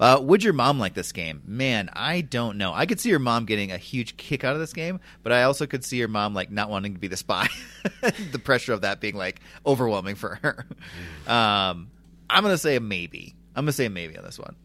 uh, 0.00 0.18
would 0.22 0.42
your 0.42 0.52
mom 0.54 0.78
like 0.78 0.94
this 0.94 1.12
game? 1.12 1.42
Man, 1.46 1.90
I 1.92 2.20
don't 2.22 2.56
know. 2.58 2.72
I 2.72 2.86
could 2.86 2.98
see 3.00 3.10
your 3.10 3.18
mom 3.18 3.44
getting 3.44 3.70
a 3.72 3.78
huge 3.78 4.16
kick 4.16 4.44
out 4.44 4.54
of 4.54 4.60
this 4.60 4.72
game, 4.72 5.00
but 5.22 5.32
I 5.32 5.42
also 5.44 5.66
could 5.66 5.84
see 5.84 5.98
your 5.98 6.08
mom 6.08 6.34
like 6.34 6.50
not 6.50 6.70
wanting 6.70 6.94
to 6.94 6.98
be 7.00 7.08
the 7.08 7.16
spy. 7.16 7.48
the 8.32 8.38
pressure 8.38 8.72
of 8.72 8.80
that 8.80 9.00
being 9.00 9.14
like 9.16 9.40
overwhelming 9.66 10.14
for 10.16 10.38
her. 10.42 10.66
Um, 11.26 11.90
I'm 12.30 12.42
gonna 12.42 12.56
say 12.58 12.76
a 12.76 12.80
maybe. 12.80 13.34
I'm 13.54 13.64
gonna 13.64 13.72
say 13.72 13.86
a 13.86 13.90
maybe 13.90 14.16
on 14.16 14.24
this 14.24 14.38
one. 14.38 14.56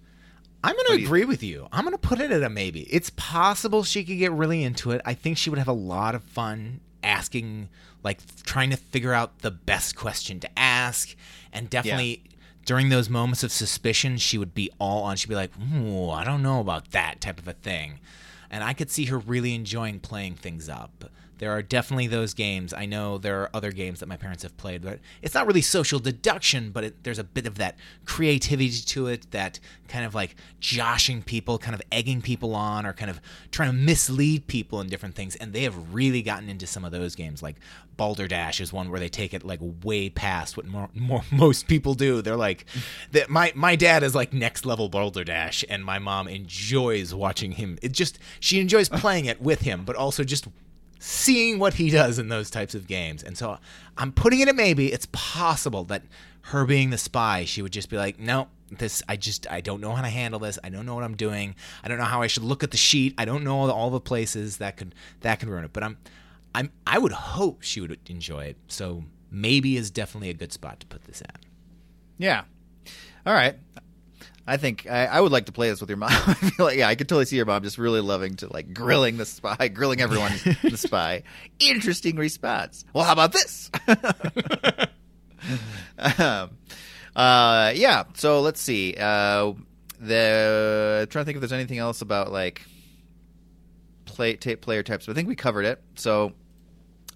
I'm 0.67 0.75
going 0.75 0.99
to 0.99 1.05
agree 1.05 1.25
with 1.25 1.43
you. 1.43 1.67
I'm 1.71 1.83
going 1.83 1.93
to 1.93 1.97
put 1.97 2.19
it 2.19 2.31
at 2.31 2.43
a 2.43 2.49
maybe. 2.49 2.81
It's 2.83 3.09
possible 3.11 3.83
she 3.83 4.03
could 4.03 4.17
get 4.17 4.31
really 4.31 4.63
into 4.63 4.91
it. 4.91 5.01
I 5.05 5.13
think 5.13 5.37
she 5.37 5.49
would 5.49 5.59
have 5.59 5.67
a 5.67 5.73
lot 5.73 6.13
of 6.13 6.23
fun 6.23 6.81
asking, 7.03 7.69
like, 8.03 8.19
trying 8.43 8.69
to 8.71 8.77
figure 8.77 9.13
out 9.13 9.39
the 9.39 9.51
best 9.51 9.95
question 9.95 10.39
to 10.41 10.59
ask. 10.59 11.15
And 11.53 11.69
definitely 11.69 12.23
during 12.65 12.89
those 12.89 13.09
moments 13.09 13.43
of 13.43 13.51
suspicion, 13.51 14.17
she 14.17 14.37
would 14.37 14.53
be 14.53 14.69
all 14.77 15.03
on. 15.03 15.15
She'd 15.15 15.29
be 15.29 15.35
like, 15.35 15.51
Ooh, 15.73 16.09
I 16.09 16.23
don't 16.23 16.43
know 16.43 16.59
about 16.59 16.91
that 16.91 17.21
type 17.21 17.39
of 17.39 17.47
a 17.47 17.53
thing. 17.53 17.99
And 18.51 18.63
I 18.63 18.73
could 18.73 18.91
see 18.91 19.05
her 19.05 19.17
really 19.17 19.55
enjoying 19.55 19.99
playing 19.99 20.35
things 20.35 20.67
up. 20.69 21.05
There 21.39 21.51
are 21.51 21.61
definitely 21.61 22.07
those 22.07 22.33
games. 22.33 22.73
I 22.73 22.85
know 22.85 23.17
there 23.17 23.41
are 23.41 23.49
other 23.53 23.71
games 23.71 23.99
that 23.99 24.07
my 24.07 24.17
parents 24.17 24.43
have 24.43 24.57
played, 24.57 24.81
but 24.81 24.99
it's 25.21 25.33
not 25.33 25.45
really 25.45 25.61
social 25.61 25.99
deduction, 25.99 26.71
but 26.71 26.83
it, 26.83 27.03
there's 27.03 27.19
a 27.19 27.23
bit 27.23 27.45
of 27.45 27.55
that 27.55 27.77
creativity 28.05 28.69
to 28.69 29.07
it, 29.07 29.29
that 29.31 29.59
kind 29.87 30.05
of 30.05 30.15
like 30.15 30.35
joshing 30.59 31.21
people, 31.21 31.57
kind 31.57 31.75
of 31.75 31.81
egging 31.91 32.21
people 32.21 32.55
on, 32.55 32.85
or 32.85 32.93
kind 32.93 33.11
of 33.11 33.21
trying 33.51 33.69
to 33.69 33.75
mislead 33.77 34.47
people 34.47 34.81
in 34.81 34.87
different 34.87 35.15
things. 35.15 35.35
And 35.35 35.53
they 35.53 35.63
have 35.63 35.93
really 35.93 36.21
gotten 36.21 36.49
into 36.49 36.65
some 36.67 36.83
of 36.83 36.91
those 36.91 37.15
games. 37.15 37.43
Like 37.43 37.57
Balderdash 37.97 38.59
is 38.59 38.73
one 38.73 38.89
where 38.89 38.99
they 38.99 39.09
take 39.09 39.33
it 39.33 39.45
like 39.45 39.59
way 39.83 40.09
past 40.09 40.57
what 40.57 40.65
more, 40.65 40.89
more, 40.93 41.23
most 41.31 41.67
people 41.67 41.93
do. 41.93 42.21
They're 42.21 42.35
like, 42.35 42.65
my 43.29 43.51
my 43.55 43.75
dad 43.75 44.03
is 44.03 44.15
like 44.15 44.33
next 44.33 44.65
level 44.65 44.89
Balderdash, 44.89 45.63
and 45.69 45.83
my 45.85 45.99
mom 45.99 46.27
enjoys 46.27 47.13
watching 47.13 47.53
him. 47.53 47.77
It 47.81 47.91
just 47.91 48.19
she 48.39 48.59
enjoys 48.59 48.89
playing 48.89 49.25
it 49.25 49.41
with 49.41 49.61
him, 49.61 49.83
but 49.85 49.95
also 49.95 50.23
just 50.23 50.47
seeing 50.99 51.59
what 51.59 51.75
he 51.75 51.89
does 51.89 52.19
in 52.19 52.29
those 52.29 52.49
types 52.49 52.75
of 52.75 52.87
games. 52.87 53.23
And 53.23 53.37
so 53.37 53.57
I'm 53.97 54.11
putting 54.11 54.39
it 54.39 54.47
at 54.47 54.55
maybe. 54.55 54.91
It's 54.91 55.07
possible 55.11 55.83
that 55.85 56.03
her 56.43 56.65
being 56.65 56.89
the 56.89 56.97
spy, 56.97 57.45
she 57.45 57.61
would 57.61 57.73
just 57.73 57.89
be 57.89 57.97
like, 57.97 58.19
no, 58.19 58.47
this, 58.71 59.03
I 59.07 59.15
just, 59.15 59.49
I 59.49 59.61
don't 59.61 59.81
know 59.81 59.93
how 59.93 60.01
to 60.01 60.09
handle 60.09 60.39
this. 60.39 60.57
I 60.63 60.69
don't 60.69 60.85
know 60.85 60.95
what 60.95 61.03
I'm 61.03 61.15
doing. 61.15 61.55
I 61.83 61.87
don't 61.87 61.97
know 61.97 62.05
how 62.05 62.21
I 62.21 62.27
should 62.27 62.43
look 62.43 62.63
at 62.63 62.71
the 62.71 62.77
sheet. 62.77 63.13
I 63.17 63.25
don't 63.25 63.43
know 63.43 63.69
all 63.69 63.89
the, 63.89 63.99
places 63.99 64.57
that 64.57 64.77
could, 64.77 64.95
that 65.21 65.39
can 65.39 65.49
ruin 65.49 65.65
it. 65.65 65.73
But 65.73 65.83
I'm, 65.83 65.97
I'm, 66.55 66.71
I 66.85 66.97
would 66.97 67.11
hope 67.11 67.61
she 67.61 67.81
would 67.81 67.97
enjoy 68.09 68.45
it. 68.45 68.57
So 68.67 69.03
maybe 69.29 69.77
is 69.77 69.91
definitely 69.91 70.29
a 70.29 70.33
good 70.33 70.53
spot 70.53 70.79
to 70.79 70.87
put 70.87 71.03
this 71.03 71.21
at. 71.21 71.45
Yeah. 72.17 72.43
All 73.25 73.33
right. 73.33 73.57
I 74.47 74.55
think 74.55 74.87
I, 74.89 75.05
I 75.05 75.19
would 75.19 75.33
like 75.33 75.47
to 75.47 75.51
play 75.51 75.69
this 75.69 75.81
with 75.81 75.89
your 75.89 75.97
mom. 75.97 76.09
I 76.13 76.33
feel 76.33 76.65
like 76.65 76.77
yeah, 76.77 76.87
I 76.87 76.95
could 76.95 77.09
totally 77.09 77.25
see 77.25 77.35
your 77.35 77.45
mom 77.45 77.63
just 77.63 77.77
really 77.77 77.99
loving 77.99 78.35
to 78.37 78.51
like 78.51 78.73
grilling 78.73 79.17
the 79.17 79.25
spy, 79.25 79.67
grilling 79.67 79.99
everyone 79.99 80.31
the 80.63 80.77
spy. 80.77 81.23
Interesting 81.59 82.15
response. 82.15 82.85
Well, 82.93 83.03
how 83.03 83.11
about 83.11 83.33
this? 83.33 83.69
um, 86.17 86.51
uh, 87.13 87.73
yeah. 87.75 88.03
So 88.13 88.39
let's 88.39 88.61
see. 88.61 88.95
Uh, 88.97 89.53
the 89.99 90.99
I'm 91.01 91.07
trying 91.07 91.23
to 91.23 91.25
think 91.25 91.35
if 91.35 91.41
there's 91.41 91.51
anything 91.51 91.79
else 91.79 92.01
about 92.01 92.31
like 92.31 92.61
play 94.05 94.35
ta 94.37 94.55
player 94.55 94.81
types. 94.81 95.07
But 95.07 95.11
I 95.11 95.15
think 95.15 95.27
we 95.27 95.35
covered 95.35 95.65
it. 95.65 95.81
So 95.95 96.31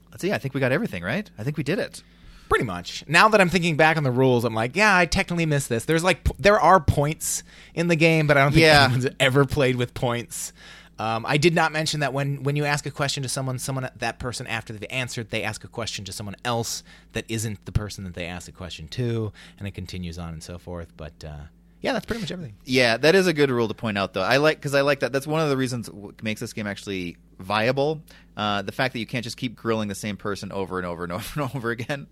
let's 0.09 0.21
see. 0.21 0.33
I 0.33 0.37
think 0.37 0.53
we 0.53 0.59
got 0.59 0.73
everything 0.73 1.01
right. 1.01 1.29
I 1.37 1.43
think 1.43 1.55
we 1.55 1.63
did 1.63 1.79
it. 1.79 2.03
Pretty 2.51 2.65
much. 2.65 3.05
Now 3.07 3.29
that 3.29 3.39
I'm 3.39 3.47
thinking 3.47 3.77
back 3.77 3.95
on 3.95 4.03
the 4.03 4.11
rules, 4.11 4.43
I'm 4.43 4.53
like, 4.53 4.75
yeah, 4.75 4.93
I 4.95 5.05
technically 5.05 5.45
missed 5.45 5.69
this. 5.69 5.85
There's 5.85 6.03
like, 6.03 6.25
p- 6.25 6.33
there 6.37 6.59
are 6.59 6.81
points 6.81 7.43
in 7.73 7.87
the 7.87 7.95
game, 7.95 8.27
but 8.27 8.35
I 8.35 8.43
don't 8.43 8.51
think 8.51 8.63
Yeah. 8.63 8.83
anyone's 8.83 9.07
ever 9.21 9.45
played 9.45 9.77
with 9.77 9.93
points. 9.93 10.51
Um, 10.99 11.25
I 11.25 11.37
did 11.37 11.55
not 11.55 11.71
mention 11.71 12.01
that 12.01 12.11
when 12.13 12.43
when 12.43 12.57
you 12.57 12.65
ask 12.65 12.85
a 12.85 12.91
question 12.91 13.23
to 13.23 13.29
someone, 13.29 13.57
someone 13.57 13.89
that 13.95 14.19
person 14.19 14.45
after 14.47 14.73
they've 14.73 14.85
answered, 14.91 15.29
they 15.29 15.43
ask 15.43 15.63
a 15.63 15.67
question 15.69 16.03
to 16.05 16.11
someone 16.11 16.35
else 16.43 16.83
that 17.13 17.23
isn't 17.29 17.65
the 17.65 17.71
person 17.71 18.03
that 18.03 18.13
they 18.15 18.25
asked 18.25 18.49
a 18.49 18.51
question 18.51 18.87
to, 18.89 19.31
and 19.57 19.65
it 19.67 19.71
continues 19.71 20.19
on 20.19 20.33
and 20.33 20.43
so 20.43 20.57
forth. 20.59 20.91
But 20.97 21.23
uh, 21.25 21.45
yeah, 21.81 21.93
that's 21.93 22.05
pretty 22.05 22.21
much 22.21 22.31
everything. 22.31 22.55
Yeah, 22.65 22.97
that 22.97 23.15
is 23.15 23.27
a 23.27 23.33
good 23.33 23.49
rule 23.51 23.67
to 23.67 23.73
point 23.73 23.97
out, 23.97 24.13
though. 24.13 24.21
I 24.21 24.37
like 24.37 24.57
because 24.57 24.73
I 24.75 24.81
like 24.81 24.99
that. 25.01 25.11
That's 25.11 25.27
one 25.27 25.41
of 25.41 25.49
the 25.49 25.57
reasons 25.57 25.89
what 25.89 26.21
makes 26.23 26.39
this 26.39 26.53
game 26.53 26.67
actually 26.67 27.17
viable. 27.39 28.01
Uh, 28.37 28.61
the 28.61 28.71
fact 28.71 28.93
that 28.93 28.99
you 28.99 29.05
can't 29.07 29.23
just 29.23 29.37
keep 29.37 29.55
grilling 29.55 29.87
the 29.89 29.95
same 29.95 30.15
person 30.17 30.51
over 30.51 30.77
and 30.77 30.85
over 30.87 31.03
and 31.03 31.11
over 31.13 31.41
and 31.41 31.51
over 31.55 31.69
again, 31.71 32.07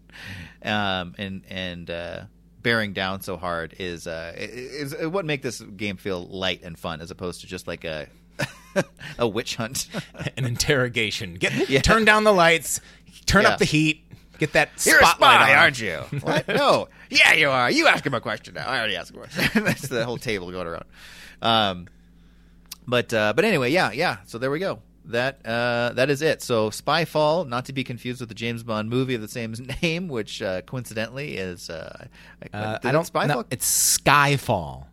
um, 0.63 1.15
and 1.17 1.43
and 1.49 1.89
uh, 1.89 2.21
bearing 2.61 2.93
down 2.93 3.21
so 3.21 3.37
hard 3.37 3.75
is 3.79 4.05
uh, 4.07 4.33
is, 4.35 4.93
is 4.93 5.07
what 5.07 5.25
make 5.25 5.41
this 5.41 5.61
game 5.61 5.97
feel 5.97 6.25
light 6.27 6.61
and 6.63 6.77
fun, 6.77 7.01
as 7.01 7.11
opposed 7.11 7.41
to 7.41 7.47
just 7.47 7.67
like 7.67 7.85
a 7.85 8.07
a 9.19 9.27
witch 9.27 9.55
hunt. 9.55 9.87
An 10.37 10.45
interrogation. 10.45 11.35
Get 11.35 11.69
Yeah. 11.69 11.81
turn 11.81 12.05
down 12.05 12.23
the 12.23 12.33
lights, 12.33 12.81
turn 13.25 13.43
Yeah. 13.43 13.49
up 13.49 13.59
the 13.59 13.65
heat, 13.65 14.03
get 14.39 14.53
that 14.53 14.69
You're 14.85 14.99
a 14.99 15.05
spotlight 15.05 15.41
spy, 15.41 15.53
on. 15.53 15.59
aren't 15.59 15.79
you? 15.81 15.97
What? 16.21 16.47
No. 16.47 16.87
Yeah, 17.09 17.33
you 17.33 17.49
are. 17.49 17.69
You 17.69 17.87
ask 17.87 18.05
him 18.05 18.13
a 18.13 18.21
question 18.21 18.53
now. 18.55 18.67
I 18.67 18.77
already 18.79 18.95
asked 18.95 19.11
him 19.11 19.17
a 19.17 19.27
question. 19.27 19.63
That's 19.63 19.87
the 19.87 20.05
whole 20.05 20.17
table 20.17 20.51
going 20.51 20.67
around. 20.67 20.85
Um, 21.41 21.87
but 22.87 23.13
uh, 23.13 23.33
but 23.35 23.45
anyway, 23.45 23.71
yeah, 23.71 23.91
yeah. 23.91 24.17
So 24.25 24.37
there 24.37 24.49
we 24.51 24.59
go. 24.59 24.79
That 25.05 25.43
uh, 25.45 25.93
that 25.93 26.09
is 26.09 26.21
it. 26.21 26.41
So 26.41 26.69
Spyfall, 26.69 27.47
not 27.47 27.65
to 27.65 27.73
be 27.73 27.83
confused 27.83 28.19
with 28.19 28.29
the 28.29 28.35
James 28.35 28.63
Bond 28.63 28.89
movie 28.89 29.15
of 29.15 29.21
the 29.21 29.27
same 29.27 29.53
name, 29.81 30.07
which 30.07 30.41
uh, 30.41 30.61
coincidentally 30.63 31.37
is 31.37 31.69
uh, 31.69 32.07
Uh, 32.53 32.77
I 32.83 32.91
don't. 32.91 33.11
Spyfall. 33.11 33.27
No, 33.27 33.43
it's 33.49 33.97
Skyfall. 33.99 34.85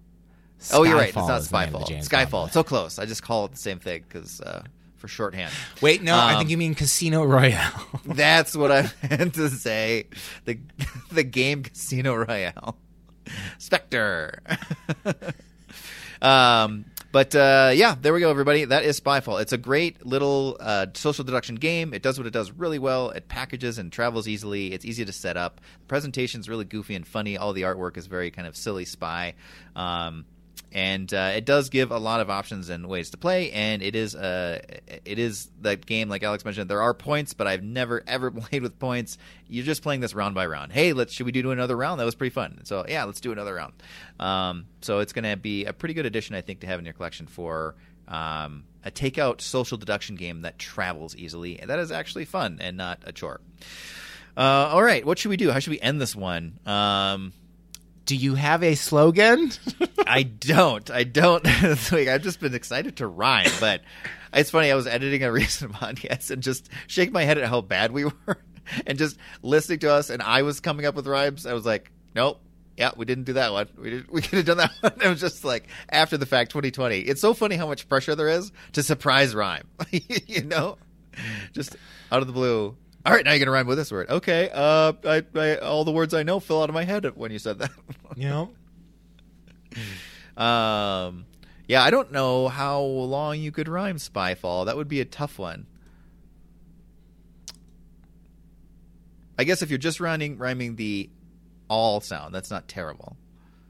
oh, 0.72 0.82
you're 0.84 0.96
right. 0.96 1.08
It's 1.08 1.16
not 1.16 1.40
is 1.40 1.48
the 1.48 1.58
name 1.58 1.66
of 1.66 1.72
the 1.72 1.78
Spyfall. 1.84 1.88
James 1.88 2.08
Bond 2.08 2.28
Skyfall. 2.30 2.40
movie. 2.42 2.52
So 2.52 2.62
close. 2.64 2.98
I 2.98 3.04
just 3.06 3.22
call 3.22 3.44
it 3.46 3.52
the 3.52 3.58
same 3.58 3.78
thing 3.78 4.04
because 4.08 4.40
uh, 4.40 4.62
for 4.96 5.08
shorthand. 5.08 5.52
Wait, 5.80 6.02
no, 6.02 6.14
I 6.14 6.32
Um, 6.32 6.38
think 6.38 6.50
you 6.50 6.56
mean 6.58 6.74
Casino 6.74 7.24
Royale. 7.24 7.86
That's 8.04 8.56
what 8.56 8.70
I 8.72 8.90
meant 9.08 9.34
to 9.34 9.48
say. 9.50 10.08
The 10.44 10.58
the 11.12 11.24
game 11.24 11.62
Casino 11.62 12.14
Royale. 12.14 12.76
Spectre. 13.58 14.40
um 16.22 16.84
but 17.12 17.34
uh, 17.34 17.70
yeah, 17.74 17.94
there 17.98 18.12
we 18.12 18.20
go, 18.20 18.28
everybody. 18.28 18.66
That 18.66 18.84
is 18.84 19.00
Spyfall. 19.00 19.40
It's 19.40 19.52
a 19.54 19.56
great 19.56 20.04
little 20.04 20.58
uh, 20.60 20.88
social 20.92 21.24
deduction 21.24 21.54
game. 21.54 21.94
It 21.94 22.02
does 22.02 22.18
what 22.18 22.26
it 22.26 22.32
does 22.32 22.50
really 22.50 22.78
well. 22.78 23.08
It 23.08 23.26
packages 23.26 23.78
and 23.78 23.90
travels 23.90 24.28
easily. 24.28 24.72
It's 24.74 24.84
easy 24.84 25.02
to 25.02 25.12
set 25.12 25.38
up. 25.38 25.62
The 25.80 25.86
presentation's 25.86 26.46
really 26.46 26.66
goofy 26.66 26.94
and 26.94 27.06
funny. 27.06 27.38
All 27.38 27.54
the 27.54 27.62
artwork 27.62 27.96
is 27.96 28.06
very 28.06 28.30
kind 28.30 28.46
of 28.46 28.54
silly 28.54 28.84
spy. 28.84 29.32
Um, 29.74 30.26
and 30.76 31.12
uh, 31.14 31.32
it 31.34 31.46
does 31.46 31.70
give 31.70 31.90
a 31.90 31.96
lot 31.96 32.20
of 32.20 32.28
options 32.28 32.68
and 32.68 32.86
ways 32.86 33.08
to 33.08 33.16
play. 33.16 33.50
And 33.50 33.82
it 33.82 33.96
is 33.96 34.14
uh, 34.14 34.60
it 35.06 35.18
is 35.18 35.48
that 35.62 35.86
game 35.86 36.10
like 36.10 36.22
Alex 36.22 36.44
mentioned. 36.44 36.68
There 36.68 36.82
are 36.82 36.92
points, 36.92 37.32
but 37.32 37.46
I've 37.46 37.62
never 37.62 38.04
ever 38.06 38.30
played 38.30 38.62
with 38.62 38.78
points. 38.78 39.16
You're 39.48 39.64
just 39.64 39.82
playing 39.82 40.00
this 40.00 40.14
round 40.14 40.34
by 40.34 40.44
round. 40.44 40.72
Hey, 40.72 40.92
let's 40.92 41.14
should 41.14 41.24
we 41.24 41.32
do 41.32 41.50
another 41.50 41.74
round? 41.74 41.98
That 41.98 42.04
was 42.04 42.14
pretty 42.14 42.34
fun. 42.34 42.60
So 42.64 42.84
yeah, 42.86 43.04
let's 43.04 43.22
do 43.22 43.32
another 43.32 43.54
round. 43.54 43.72
Um, 44.20 44.66
so 44.82 44.98
it's 44.98 45.14
going 45.14 45.24
to 45.24 45.36
be 45.38 45.64
a 45.64 45.72
pretty 45.72 45.94
good 45.94 46.04
addition, 46.04 46.36
I 46.36 46.42
think, 46.42 46.60
to 46.60 46.66
have 46.66 46.78
in 46.78 46.84
your 46.84 46.94
collection 46.94 47.26
for. 47.26 47.74
Um, 48.06 48.64
a 48.84 48.90
takeout 48.92 49.40
social 49.40 49.76
deduction 49.76 50.14
game 50.14 50.42
that 50.42 50.60
travels 50.60 51.16
easily 51.16 51.58
and 51.58 51.68
that 51.68 51.80
is 51.80 51.90
actually 51.90 52.24
fun 52.24 52.58
and 52.60 52.76
not 52.76 53.00
a 53.04 53.10
chore. 53.10 53.40
Uh, 54.36 54.68
all 54.70 54.80
right, 54.80 55.04
what 55.04 55.18
should 55.18 55.30
we 55.30 55.36
do? 55.36 55.50
How 55.50 55.58
should 55.58 55.72
we 55.72 55.80
end 55.80 56.00
this 56.00 56.14
one? 56.14 56.60
Um, 56.64 57.32
Do 58.06 58.14
you 58.14 58.36
have 58.36 58.62
a 58.62 58.76
slogan? 58.76 59.50
I 60.06 60.22
don't. 60.22 60.88
I 60.90 61.02
don't. 61.02 61.44
Week. 61.92 62.08
I've 62.08 62.22
just 62.22 62.38
been 62.38 62.54
excited 62.54 62.96
to 62.98 63.06
rhyme, 63.08 63.50
but 63.58 63.82
it's 64.32 64.50
funny. 64.50 64.70
I 64.70 64.76
was 64.76 64.86
editing 64.86 65.24
a 65.24 65.32
recent 65.32 65.72
podcast 65.72 66.30
and 66.30 66.40
just 66.40 66.68
shaking 66.86 67.12
my 67.12 67.24
head 67.24 67.36
at 67.36 67.48
how 67.48 67.60
bad 67.60 67.90
we 67.90 68.04
were, 68.04 68.38
and 68.86 68.96
just 68.96 69.18
listening 69.42 69.80
to 69.80 69.90
us. 69.92 70.08
And 70.08 70.22
I 70.22 70.42
was 70.42 70.60
coming 70.60 70.86
up 70.86 70.94
with 70.94 71.08
rhymes. 71.08 71.46
I 71.46 71.52
was 71.52 71.66
like, 71.66 71.90
nope. 72.14 72.40
Yeah, 72.76 72.90
we 72.94 73.06
didn't 73.06 73.24
do 73.24 73.32
that 73.34 73.52
one. 73.52 73.68
We 73.76 73.90
did, 73.90 74.10
we 74.10 74.20
could 74.20 74.36
have 74.36 74.44
done 74.46 74.58
that 74.58 74.72
one. 74.80 74.92
It 75.02 75.08
was 75.08 75.20
just 75.20 75.44
like 75.44 75.66
after 75.88 76.16
the 76.16 76.26
fact, 76.26 76.50
2020. 76.52 77.00
It's 77.00 77.20
so 77.20 77.34
funny 77.34 77.56
how 77.56 77.66
much 77.66 77.88
pressure 77.88 78.14
there 78.14 78.28
is 78.28 78.52
to 78.74 78.82
surprise 78.82 79.34
rhyme. 79.34 79.66
you 79.90 80.44
know, 80.44 80.76
just 81.52 81.74
out 82.12 82.20
of 82.20 82.26
the 82.26 82.34
blue. 82.34 82.76
All 83.06 83.12
right, 83.12 83.24
now 83.24 83.30
you're 83.32 83.38
gonna 83.38 83.52
rhyme 83.52 83.68
with 83.68 83.78
this 83.78 83.92
word. 83.92 84.10
Okay. 84.10 84.50
Uh, 84.52 84.92
I, 85.04 85.22
I 85.36 85.56
all 85.58 85.84
the 85.84 85.92
words 85.92 86.12
I 86.12 86.24
know 86.24 86.40
fell 86.40 86.62
out 86.62 86.68
of 86.68 86.74
my 86.74 86.82
head 86.82 87.04
when 87.16 87.30
you 87.30 87.38
said 87.38 87.60
that. 87.60 87.70
you 88.16 88.28
know, 88.28 88.50
Um, 90.36 91.24
yeah, 91.68 91.82
I 91.84 91.90
don't 91.90 92.10
know 92.10 92.48
how 92.48 92.80
long 92.80 93.38
you 93.38 93.52
could 93.52 93.68
rhyme 93.68 93.96
Spyfall. 93.98 94.66
That 94.66 94.76
would 94.76 94.88
be 94.88 95.00
a 95.00 95.04
tough 95.04 95.38
one. 95.38 95.66
I 99.38 99.44
guess 99.44 99.62
if 99.62 99.70
you're 99.70 99.78
just 99.78 100.00
rhyming 100.00 100.36
rhyming 100.38 100.74
the 100.76 101.08
all 101.68 102.00
sound, 102.00 102.34
that's 102.34 102.50
not 102.50 102.66
terrible. 102.68 103.16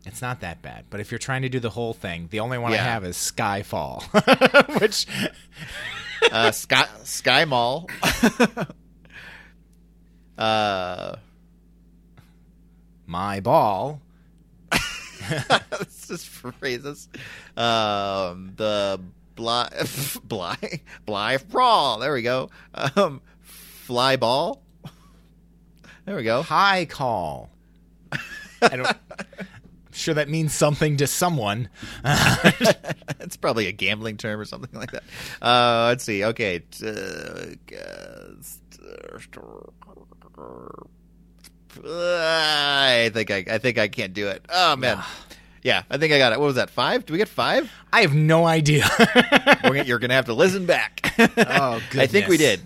it's 0.06 0.22
not 0.22 0.40
that 0.40 0.62
bad. 0.62 0.84
But 0.88 1.00
if 1.00 1.10
you're 1.10 1.18
trying 1.18 1.42
to 1.42 1.48
do 1.50 1.60
the 1.60 1.70
whole 1.70 1.92
thing, 1.92 2.28
the 2.30 2.40
only 2.40 2.56
one 2.56 2.72
I 2.72 2.76
have 2.76 3.04
is 3.04 3.16
Skyfall, 3.16 4.02
which 4.80 5.06
uh, 6.32 6.52
Sky 6.52 6.86
Sky 7.04 7.44
Mall. 7.44 7.88
uh, 10.38 11.16
My 13.06 13.40
ball. 13.40 14.00
this 15.78 16.10
is 16.10 16.24
phrases. 16.24 17.08
Um, 17.56 18.52
the 18.56 19.00
Bly 19.34 19.68
Bly 20.24 20.80
Bly 21.04 21.36
Brawl. 21.36 21.98
There 21.98 22.12
we 22.12 22.22
go. 22.22 22.50
Um, 22.74 23.20
fly 23.42 24.16
ball. 24.16 24.62
There 26.04 26.16
we 26.16 26.22
go. 26.22 26.42
High 26.42 26.84
call. 26.86 27.50
I 28.62 28.76
don't. 28.76 28.86
I'm 28.86 28.96
sure 29.92 30.14
that 30.14 30.28
means 30.28 30.54
something 30.54 30.96
to 30.98 31.06
someone. 31.06 31.68
it's 32.04 33.36
probably 33.36 33.66
a 33.66 33.72
gambling 33.72 34.16
term 34.16 34.40
or 34.40 34.44
something 34.44 34.78
like 34.78 34.92
that. 34.92 35.02
Uh, 35.42 35.86
let's 35.88 36.04
see. 36.04 36.24
Okay. 36.24 36.62
I 41.84 43.10
think 43.12 43.30
I, 43.30 43.44
I 43.50 43.58
think 43.58 43.78
I 43.78 43.88
can't 43.88 44.14
do 44.14 44.28
it. 44.28 44.44
Oh 44.48 44.76
man. 44.76 45.02
Yeah, 45.62 45.82
I 45.90 45.96
think 45.96 46.12
I 46.12 46.18
got 46.18 46.32
it. 46.32 46.38
What 46.38 46.46
was 46.46 46.54
that? 46.56 46.70
Five? 46.70 47.06
Do 47.06 47.12
we 47.12 47.18
get 47.18 47.26
five? 47.26 47.68
I 47.92 48.02
have 48.02 48.14
no 48.14 48.46
idea. 48.46 48.84
We're 49.64 49.70
gonna, 49.70 49.82
you're 49.82 49.98
gonna 49.98 50.14
have 50.14 50.26
to 50.26 50.32
listen 50.34 50.64
back. 50.64 51.12
Oh, 51.36 51.82
goodness. 51.90 52.04
I 52.04 52.06
think 52.06 52.28
we 52.28 52.36
did. 52.36 52.64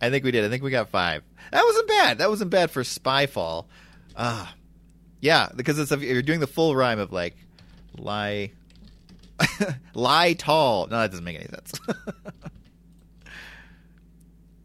I 0.00 0.08
think 0.08 0.24
we 0.24 0.30
did. 0.30 0.46
I 0.46 0.48
think 0.48 0.62
we 0.62 0.70
got 0.70 0.88
five. 0.88 1.22
That 1.52 1.62
wasn't 1.62 1.88
bad. 1.88 2.18
That 2.18 2.30
wasn't 2.30 2.50
bad 2.50 2.70
for 2.70 2.84
Spyfall. 2.84 3.66
Ah, 4.16 4.54
yeah, 5.20 5.50
because 5.54 5.78
it's 5.78 5.92
a, 5.92 5.98
you're 5.98 6.22
doing 6.22 6.40
the 6.40 6.46
full 6.46 6.74
rhyme 6.74 6.98
of 6.98 7.12
like 7.12 7.36
lie, 7.98 8.52
lie 9.94 10.32
tall. 10.32 10.86
No, 10.86 11.00
that 11.00 11.10
doesn't 11.10 11.24
make 11.24 11.36
any 11.36 11.48
sense. 11.48 11.72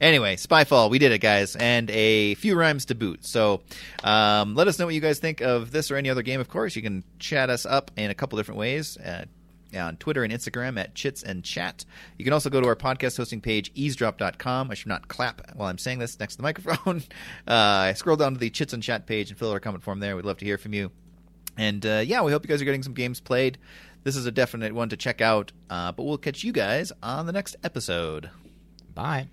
Anyway, 0.04 0.36
Spyfall, 0.36 0.90
we 0.90 1.00
did 1.00 1.14
it, 1.14 1.20
guys, 1.20 1.56
and 1.56 1.90
a 1.90 2.36
few 2.36 2.56
rhymes 2.56 2.84
to 2.84 2.94
boot. 2.94 3.24
So 3.24 3.62
um, 4.04 4.54
let 4.54 4.68
us 4.68 4.78
know 4.78 4.84
what 4.84 4.94
you 4.94 5.00
guys 5.00 5.18
think 5.18 5.40
of 5.40 5.72
this 5.72 5.92
or 5.92 5.96
any 5.96 6.10
other 6.10 6.24
game, 6.24 6.42
of 6.42 6.50
course. 6.50 6.76
You 6.76 6.82
can 6.82 7.06
chat 7.20 7.50
us 7.50 7.66
up 7.66 7.90
in 7.96 8.12
a 8.12 8.14
couple 8.14 8.36
different 8.38 8.60
ways. 8.60 8.98
On 9.74 9.96
Twitter 9.98 10.26
and 10.26 10.34
Instagram 10.34 10.78
at 10.78 10.94
Chits 10.94 11.24
and 11.24 11.42
Chat. 11.42 11.86
You 12.18 12.26
can 12.26 12.34
also 12.34 12.50
go 12.50 12.60
to 12.60 12.68
our 12.68 12.76
podcast 12.76 13.16
hosting 13.16 13.40
page, 13.40 13.74
eavesdrop.com. 13.76 14.70
I 14.70 14.74
should 14.74 14.90
not 14.90 15.08
clap 15.08 15.56
while 15.56 15.70
I'm 15.70 15.78
saying 15.78 16.00
this 16.00 16.20
next 16.20 16.34
to 16.34 16.38
the 16.38 16.44
microphone. 16.52 17.02
Uh, 17.48 17.94
scroll 17.94 18.18
down 18.18 18.34
to 18.34 18.40
the 18.40 18.50
Chits 18.50 18.74
and 18.74 18.84
Chat 18.84 19.08
page 19.08 19.30
and 19.30 19.40
fill 19.40 19.50
out 19.50 19.54
our 19.54 19.60
comment 19.62 19.86
form 19.86 20.02
there. 20.02 20.18
We'd 20.18 20.26
love 20.26 20.38
to 20.40 20.46
hear 20.46 20.58
from 20.58 20.74
you. 20.74 20.92
And 21.58 21.84
uh, 21.86 22.04
yeah, 22.06 22.22
we 22.24 22.34
hope 22.34 22.44
you 22.44 22.50
guys 22.50 22.62
are 22.62 22.66
getting 22.66 22.84
some 22.84 22.94
games 22.94 23.22
played. 23.22 23.58
This 24.04 24.18
is 24.18 24.26
a 24.26 24.32
definite 24.32 24.74
one 24.76 24.90
to 24.90 24.98
check 24.98 25.22
out, 25.22 25.54
uh, 25.70 25.94
but 25.94 26.04
we'll 26.04 26.18
catch 26.18 26.44
you 26.44 26.52
guys 26.52 26.92
on 27.02 27.26
the 27.26 27.32
next 27.32 27.56
episode. 27.64 28.30
Bye. 28.94 29.30